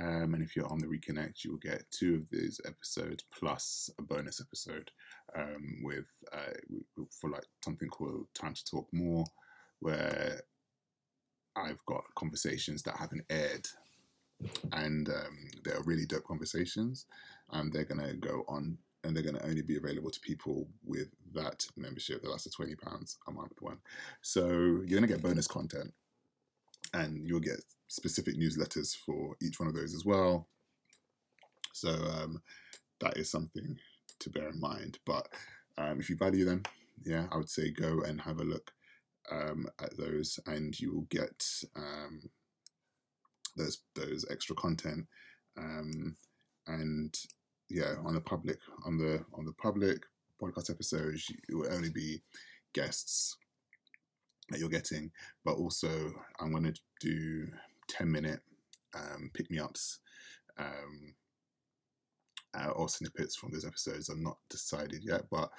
Um, 0.00 0.34
and 0.34 0.42
if 0.42 0.56
you're 0.56 0.70
on 0.72 0.78
the 0.78 0.86
Reconnect, 0.86 1.44
you 1.44 1.52
will 1.52 1.58
get 1.58 1.84
two 1.90 2.14
of 2.14 2.30
these 2.30 2.60
episodes 2.64 3.24
plus 3.38 3.90
a 3.98 4.02
bonus 4.02 4.40
episode 4.40 4.90
um, 5.36 5.80
with 5.82 6.06
uh, 6.32 7.04
for 7.10 7.30
like 7.30 7.44
something 7.64 7.88
called 7.88 8.26
Time 8.34 8.54
to 8.54 8.64
Talk 8.64 8.88
More, 8.92 9.24
where 9.80 10.40
I've 11.56 11.84
got 11.86 12.04
conversations 12.14 12.82
that 12.84 12.96
haven't 12.96 13.24
aired 13.28 13.68
and 14.72 15.08
um, 15.08 15.48
they're 15.64 15.82
really 15.84 16.06
dope 16.06 16.24
conversations. 16.24 17.06
and 17.50 17.72
they're 17.72 17.84
gonna 17.84 18.14
go 18.14 18.44
on, 18.48 18.78
and 19.04 19.14
they're 19.14 19.22
gonna 19.22 19.44
only 19.44 19.62
be 19.62 19.76
available 19.76 20.10
to 20.10 20.20
people 20.20 20.66
with 20.84 21.08
that 21.34 21.64
membership. 21.76 22.22
That's 22.22 22.46
a 22.46 22.50
twenty 22.50 22.74
pounds 22.74 23.18
a 23.28 23.32
month 23.32 23.60
one. 23.60 23.78
So 24.22 24.48
you're 24.48 24.98
gonna 25.00 25.06
get 25.06 25.22
bonus 25.22 25.46
content, 25.46 25.92
and 26.94 27.26
you'll 27.26 27.40
get 27.40 27.62
specific 27.88 28.36
newsletters 28.36 28.96
for 28.96 29.36
each 29.42 29.58
one 29.60 29.68
of 29.68 29.74
those 29.74 29.94
as 29.94 30.04
well. 30.04 30.48
So 31.72 31.90
um, 31.90 32.42
that 33.00 33.16
is 33.16 33.30
something 33.30 33.78
to 34.20 34.30
bear 34.30 34.48
in 34.48 34.60
mind. 34.60 34.98
But 35.06 35.28
um, 35.78 36.00
if 36.00 36.10
you 36.10 36.16
value 36.16 36.44
them, 36.44 36.62
yeah, 37.04 37.26
I 37.32 37.36
would 37.36 37.50
say 37.50 37.70
go 37.70 38.02
and 38.02 38.20
have 38.20 38.40
a 38.40 38.44
look 38.44 38.72
um, 39.30 39.66
at 39.80 39.96
those, 39.96 40.38
and 40.46 40.78
you 40.78 40.92
will 40.92 41.06
get 41.10 41.46
um, 41.76 42.30
those 43.56 43.78
those 43.94 44.24
extra 44.30 44.54
content 44.56 45.06
um, 45.58 46.16
and 46.66 47.18
yeah 47.68 47.94
on 48.04 48.14
the 48.14 48.20
public 48.20 48.58
on 48.86 48.96
the 48.96 49.24
on 49.34 49.44
the 49.44 49.52
public 49.54 50.04
podcast 50.40 50.70
episodes 50.70 51.30
it 51.48 51.54
will 51.54 51.72
only 51.72 51.90
be 51.90 52.22
guests 52.72 53.36
that 54.52 54.60
you're 54.60 54.68
getting 54.68 55.10
but 55.44 55.54
also 55.54 56.12
i'm 56.40 56.52
going 56.52 56.64
to 56.64 56.80
do 57.00 57.48
10 57.88 58.10
minute 58.10 58.40
um, 58.94 59.30
pick 59.34 59.50
me 59.50 59.58
ups 59.58 60.00
um, 60.58 61.14
uh, 62.58 62.70
or 62.70 62.88
snippets 62.88 63.34
from 63.34 63.50
those 63.50 63.64
episodes. 63.64 64.08
I'm 64.08 64.22
not 64.22 64.36
decided 64.50 65.02
yet, 65.02 65.22
but 65.30 65.50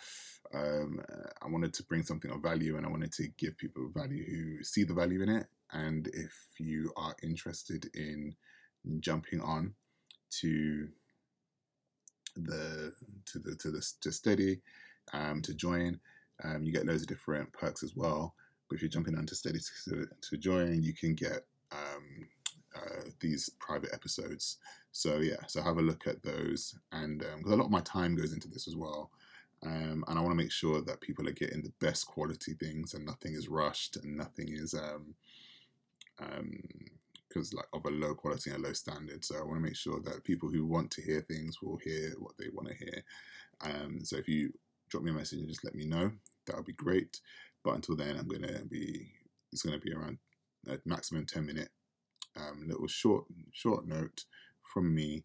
um, 0.53 1.01
I 1.41 1.47
wanted 1.47 1.73
to 1.73 1.83
bring 1.83 2.03
something 2.03 2.29
of 2.29 2.41
value 2.41 2.77
and 2.77 2.85
I 2.85 2.89
wanted 2.89 3.11
to 3.13 3.27
give 3.37 3.57
people 3.57 3.89
value 3.93 4.23
who 4.23 4.63
see 4.63 4.83
the 4.83 4.93
value 4.93 5.23
in 5.23 5.29
it 5.29 5.47
and 5.71 6.07
if 6.13 6.33
you 6.59 6.91
are 6.95 7.15
interested 7.23 7.89
in 7.95 8.35
jumping 8.99 9.41
on 9.41 9.73
to 10.41 10.87
the 12.35 12.93
to 13.25 13.39
the 13.39 13.55
to 13.55 13.71
the 13.71 13.85
to 14.01 14.11
steady 14.11 14.61
um, 15.13 15.41
to 15.41 15.53
join 15.53 15.99
um, 16.43 16.63
you 16.63 16.71
get 16.71 16.85
loads 16.85 17.01
of 17.03 17.07
different 17.07 17.51
perks 17.53 17.83
as 17.83 17.95
well 17.95 18.35
if 18.73 18.81
you're 18.81 18.89
jumping 18.89 19.17
onto 19.17 19.35
steady 19.35 19.59
to, 19.85 20.07
to 20.21 20.37
join 20.37 20.81
you 20.83 20.93
can 20.93 21.15
get 21.15 21.45
um, 21.71 22.27
uh, 22.75 23.09
these 23.19 23.49
private 23.59 23.91
episodes 23.93 24.57
so 24.91 25.17
yeah 25.17 25.45
so 25.47 25.61
have 25.61 25.77
a 25.77 25.81
look 25.81 26.07
at 26.07 26.23
those 26.23 26.75
and 26.91 27.19
because 27.19 27.45
um, 27.45 27.53
a 27.53 27.55
lot 27.55 27.65
of 27.65 27.71
my 27.71 27.81
time 27.81 28.15
goes 28.15 28.33
into 28.33 28.47
this 28.47 28.67
as 28.67 28.75
well 28.75 29.11
um, 29.65 30.03
and 30.07 30.19
I 30.19 30.21
want 30.21 30.31
to 30.31 30.43
make 30.43 30.51
sure 30.51 30.81
that 30.81 31.01
people 31.01 31.27
are 31.27 31.33
getting 31.33 31.61
the 31.61 31.73
best 31.79 32.05
quality 32.07 32.53
things 32.53 32.93
and 32.93 33.05
nothing 33.05 33.33
is 33.33 33.47
rushed 33.47 33.95
and 33.97 34.17
nothing 34.17 34.49
is 34.51 34.73
um, 34.73 35.15
because 37.29 37.53
um, 37.53 37.57
like 37.57 37.67
of 37.73 37.85
a 37.85 37.89
low 37.89 38.13
quality 38.13 38.51
and 38.51 38.63
a 38.63 38.67
low 38.67 38.73
standard. 38.73 39.23
So 39.23 39.35
I 39.37 39.43
want 39.43 39.55
to 39.55 39.61
make 39.61 39.75
sure 39.75 40.01
that 40.01 40.23
people 40.25 40.49
who 40.49 40.65
want 40.65 40.91
to 40.91 41.01
hear 41.01 41.21
things 41.21 41.61
will 41.61 41.77
hear 41.77 42.13
what 42.19 42.33
they 42.37 42.47
want 42.51 42.69
to 42.69 42.75
hear. 42.75 43.03
Um, 43.61 43.99
so 44.03 44.17
if 44.17 44.27
you 44.27 44.53
drop 44.89 45.03
me 45.03 45.11
a 45.11 45.13
message 45.13 45.39
and 45.39 45.47
just 45.47 45.63
let 45.63 45.75
me 45.75 45.85
know, 45.85 46.11
that 46.45 46.57
would 46.57 46.65
be 46.65 46.73
great. 46.73 47.21
But 47.63 47.75
until 47.75 47.95
then, 47.95 48.17
I'm 48.17 48.27
gonna 48.27 48.65
be 48.65 49.11
it's 49.51 49.63
gonna 49.63 49.79
be 49.79 49.93
around 49.93 50.17
a 50.67 50.77
maximum 50.85 51.25
ten 51.25 51.45
minute 51.45 51.69
um, 52.35 52.65
little 52.67 52.87
short 52.87 53.25
short 53.51 53.87
note 53.87 54.25
from 54.73 54.93
me 54.93 55.23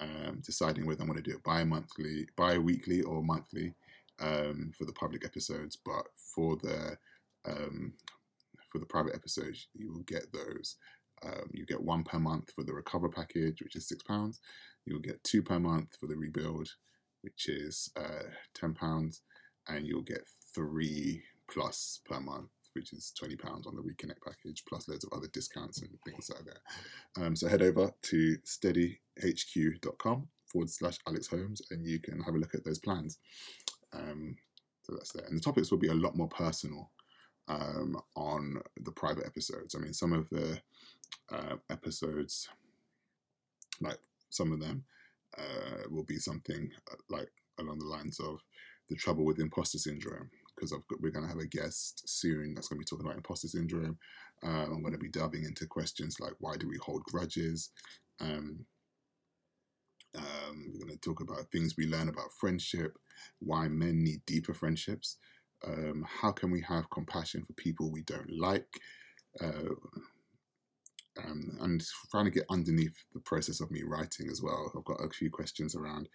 um, 0.00 0.42
deciding 0.44 0.86
whether 0.86 1.02
I'm 1.02 1.12
to 1.14 1.22
do 1.22 1.32
it 1.32 1.42
bi-monthly, 1.42 2.28
bi-weekly 2.36 3.02
or 3.02 3.22
monthly 3.22 3.74
um, 4.18 4.72
for 4.76 4.84
the 4.84 4.92
public 4.92 5.24
episodes. 5.24 5.76
But 5.76 6.04
for 6.34 6.56
the 6.56 6.96
um, 7.46 7.94
for 8.70 8.78
the 8.78 8.86
private 8.86 9.14
episodes, 9.14 9.68
you 9.74 9.92
will 9.92 10.02
get 10.02 10.32
those. 10.32 10.76
Um, 11.24 11.50
you 11.52 11.66
get 11.66 11.82
one 11.82 12.02
per 12.04 12.18
month 12.18 12.50
for 12.54 12.64
the 12.64 12.72
recover 12.72 13.08
package, 13.08 13.60
which 13.62 13.76
is 13.76 13.88
six 13.88 14.02
pounds. 14.02 14.40
You 14.86 14.94
will 14.94 15.02
get 15.02 15.22
two 15.22 15.42
per 15.42 15.58
month 15.58 15.96
for 16.00 16.06
the 16.06 16.16
rebuild, 16.16 16.70
which 17.22 17.48
is 17.48 17.90
uh, 17.96 18.30
ten 18.54 18.74
pounds, 18.74 19.22
and 19.68 19.86
you'll 19.86 20.02
get 20.02 20.26
three 20.54 21.22
plus 21.52 22.00
per 22.04 22.20
month, 22.20 22.50
which 22.74 22.92
is 22.92 23.12
twenty 23.18 23.36
pounds 23.36 23.66
on 23.66 23.74
the 23.76 23.82
reconnect 23.82 24.22
package, 24.24 24.62
plus 24.68 24.88
loads 24.88 25.04
of 25.04 25.12
other 25.12 25.28
discounts 25.32 25.82
and 25.82 25.90
things 26.04 26.30
like 26.30 26.44
that. 26.44 27.22
Um, 27.22 27.36
so 27.36 27.48
head 27.48 27.62
over 27.62 27.92
to 28.02 28.36
steadyhq.com 28.38 30.28
forward 30.46 30.70
slash 30.70 30.98
Alex 31.06 31.26
Holmes, 31.28 31.62
and 31.70 31.86
you 31.86 31.98
can 32.00 32.20
have 32.20 32.34
a 32.34 32.38
look 32.38 32.54
at 32.54 32.64
those 32.64 32.78
plans. 32.78 33.18
Um, 33.92 34.36
so 34.82 34.94
that's 34.94 35.12
there, 35.12 35.26
and 35.26 35.36
the 35.36 35.42
topics 35.42 35.70
will 35.70 35.78
be 35.78 35.88
a 35.88 35.94
lot 35.94 36.16
more 36.16 36.28
personal 36.28 36.90
um, 37.48 37.96
on 38.16 38.60
the 38.80 38.92
private 38.92 39.26
episodes. 39.26 39.74
I 39.74 39.78
mean, 39.78 39.92
some 39.92 40.12
of 40.12 40.28
the 40.30 40.60
uh, 41.32 41.56
episodes, 41.68 42.48
like 43.80 43.98
some 44.30 44.52
of 44.52 44.60
them, 44.60 44.84
uh, 45.36 45.88
will 45.90 46.04
be 46.04 46.18
something 46.18 46.70
uh, 46.90 46.96
like 47.08 47.30
along 47.58 47.78
the 47.78 47.86
lines 47.86 48.20
of 48.20 48.40
the 48.88 48.96
trouble 48.96 49.24
with 49.24 49.38
imposter 49.38 49.78
syndrome 49.78 50.30
because 50.60 50.74
we're 51.00 51.10
going 51.10 51.24
to 51.24 51.30
have 51.30 51.38
a 51.38 51.46
guest 51.46 52.02
soon 52.06 52.54
that's 52.54 52.68
going 52.68 52.78
to 52.78 52.80
be 52.80 52.84
talking 52.84 53.06
about 53.06 53.16
imposter 53.16 53.48
syndrome. 53.48 53.98
Uh, 54.44 54.64
I'm 54.64 54.82
going 54.82 54.92
to 54.92 54.98
be 54.98 55.08
delving 55.08 55.44
into 55.44 55.66
questions 55.66 56.20
like 56.20 56.34
why 56.38 56.56
do 56.56 56.68
we 56.68 56.78
hold 56.78 57.02
grudges? 57.04 57.70
Um, 58.20 58.66
um, 60.16 60.72
we're 60.74 60.86
going 60.86 60.98
to 60.98 61.00
talk 61.00 61.20
about 61.20 61.50
things 61.52 61.74
we 61.76 61.86
learn 61.86 62.08
about 62.08 62.32
friendship, 62.38 62.98
why 63.38 63.68
men 63.68 64.02
need 64.02 64.20
deeper 64.26 64.52
friendships, 64.52 65.16
um, 65.66 66.04
how 66.06 66.32
can 66.32 66.50
we 66.50 66.60
have 66.62 66.90
compassion 66.90 67.44
for 67.46 67.52
people 67.54 67.90
we 67.90 68.02
don't 68.02 68.30
like, 68.30 68.66
uh, 69.40 69.74
um, 71.24 71.58
and 71.60 71.84
trying 72.10 72.24
to 72.24 72.30
get 72.30 72.46
underneath 72.50 72.96
the 73.14 73.20
process 73.20 73.60
of 73.60 73.70
me 73.70 73.82
writing 73.84 74.28
as 74.30 74.42
well. 74.42 74.72
I've 74.76 74.84
got 74.84 75.04
a 75.04 75.10
few 75.10 75.30
questions 75.30 75.74
around 75.74 76.08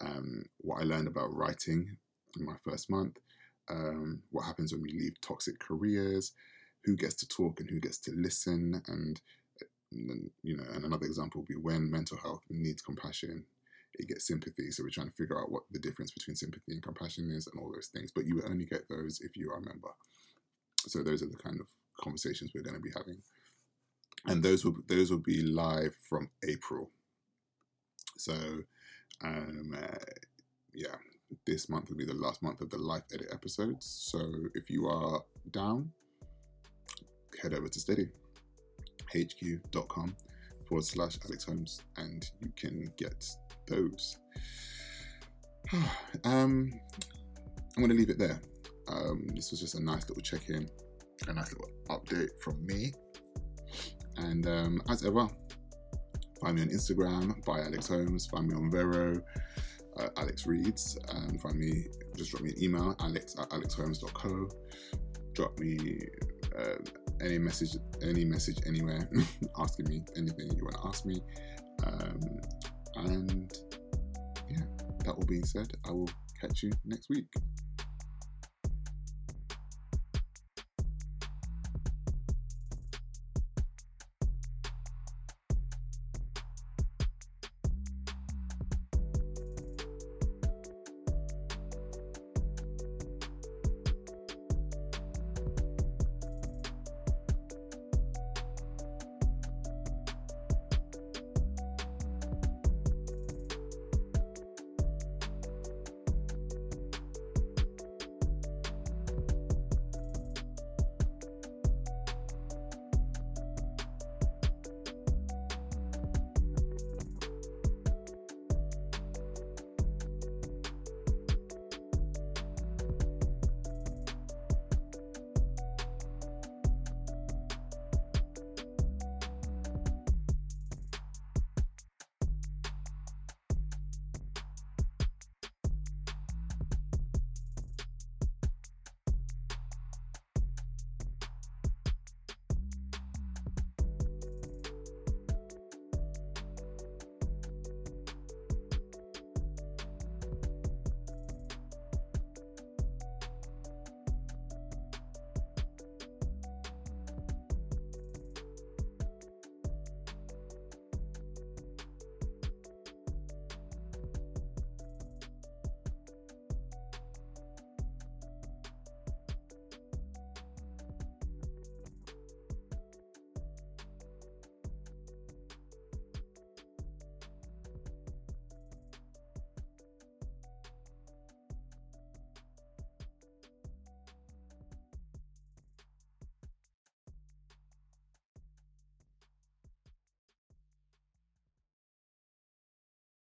um, 0.00 0.44
what 0.58 0.80
I 0.80 0.84
learned 0.84 1.08
about 1.08 1.34
writing 1.34 1.96
in 2.38 2.46
my 2.46 2.54
first 2.64 2.90
month, 2.90 3.16
um, 3.70 4.22
what 4.30 4.44
happens 4.44 4.72
when 4.72 4.82
we 4.82 4.92
leave 4.92 5.20
toxic 5.20 5.58
careers, 5.58 6.32
who 6.84 6.96
gets 6.96 7.14
to 7.14 7.28
talk 7.28 7.60
and 7.60 7.70
who 7.70 7.80
gets 7.80 7.98
to 7.98 8.12
listen, 8.12 8.82
and, 8.86 9.20
and 9.92 10.30
you 10.42 10.56
know, 10.56 10.64
and 10.72 10.84
another 10.84 11.06
example 11.06 11.40
would 11.40 11.48
be 11.48 11.54
when 11.54 11.90
mental 11.90 12.18
health 12.18 12.42
needs 12.50 12.82
compassion, 12.82 13.44
it 13.94 14.08
gets 14.08 14.26
sympathy. 14.26 14.70
So 14.70 14.82
we're 14.82 14.90
trying 14.90 15.08
to 15.08 15.14
figure 15.14 15.40
out 15.40 15.50
what 15.50 15.64
the 15.70 15.78
difference 15.78 16.10
between 16.10 16.36
sympathy 16.36 16.72
and 16.72 16.82
compassion 16.82 17.30
is, 17.30 17.46
and 17.46 17.60
all 17.60 17.72
those 17.72 17.88
things. 17.88 18.10
But 18.14 18.26
you 18.26 18.42
only 18.46 18.66
get 18.66 18.88
those 18.88 19.20
if 19.20 19.36
you 19.36 19.50
are 19.50 19.58
a 19.58 19.64
member. 19.64 19.90
So 20.86 21.02
those 21.02 21.22
are 21.22 21.26
the 21.26 21.36
kind 21.36 21.60
of 21.60 21.66
conversations 21.98 22.52
we're 22.54 22.62
going 22.62 22.76
to 22.76 22.80
be 22.80 22.92
having 22.96 23.22
and 24.26 24.42
those 24.42 24.64
will 24.64 24.76
those 24.86 25.10
will 25.10 25.18
be 25.18 25.42
live 25.42 25.94
from 26.08 26.30
April. 26.46 26.90
So, 28.18 28.34
um, 29.22 29.76
uh, 29.76 29.96
yeah, 30.74 30.96
this 31.46 31.68
month 31.68 31.90
will 31.90 31.96
be 31.96 32.04
the 32.04 32.14
last 32.14 32.42
month 32.42 32.60
of 32.60 32.70
the 32.70 32.78
Life 32.78 33.04
Edit 33.12 33.28
episodes. 33.32 33.86
So 33.86 34.20
if 34.54 34.70
you 34.70 34.86
are 34.88 35.22
down, 35.50 35.90
head 37.40 37.54
over 37.54 37.68
to 37.68 37.80
steady 37.80 38.08
hq.com 39.12 40.14
forward 40.66 40.84
slash 40.84 41.18
Alex 41.26 41.44
Holmes 41.44 41.82
and 41.96 42.30
you 42.40 42.52
can 42.56 42.92
get 42.96 43.24
those. 43.66 44.18
um, 46.24 46.72
I'm 47.76 47.82
going 47.82 47.90
to 47.90 47.96
leave 47.96 48.10
it 48.10 48.18
there. 48.18 48.40
Um, 48.88 49.26
this 49.34 49.50
was 49.50 49.60
just 49.60 49.74
a 49.74 49.82
nice 49.82 50.08
little 50.08 50.22
check 50.22 50.48
in, 50.48 50.68
a 51.28 51.32
nice 51.32 51.52
little 51.52 51.70
update 51.88 52.30
from 52.40 52.64
me. 52.64 52.92
And 54.16 54.46
um, 54.46 54.82
as 54.88 55.04
ever, 55.04 55.28
find 56.40 56.56
me 56.56 56.62
on 56.62 56.68
Instagram 56.68 57.44
by 57.44 57.60
Alex 57.60 57.88
Holmes. 57.88 58.26
Find 58.26 58.48
me 58.48 58.54
on 58.54 58.70
Vero, 58.70 59.20
uh, 60.00 60.08
Alex 60.16 60.46
Reads. 60.46 60.98
Um, 61.08 61.38
find 61.38 61.58
me, 61.58 61.86
just 62.16 62.30
drop 62.30 62.42
me 62.42 62.50
an 62.50 62.62
email, 62.62 62.96
alex 63.00 63.36
at 63.38 63.48
alexholmes.co. 63.50 64.48
Drop 65.34 65.58
me 65.58 65.98
uh, 66.58 66.74
any 67.22 67.38
message, 67.38 67.76
any 68.02 68.24
message 68.24 68.58
anywhere, 68.66 69.08
asking 69.58 69.88
me 69.88 70.02
anything 70.16 70.50
you 70.56 70.64
want 70.64 70.76
to 70.76 70.88
ask 70.88 71.04
me. 71.04 71.20
Um, 71.84 72.20
and 72.96 73.52
yeah, 74.50 74.64
that 75.04 75.12
all 75.14 75.24
being 75.26 75.44
said, 75.44 75.72
I 75.86 75.92
will 75.92 76.10
catch 76.40 76.62
you 76.62 76.72
next 76.84 77.08
week. 77.08 77.26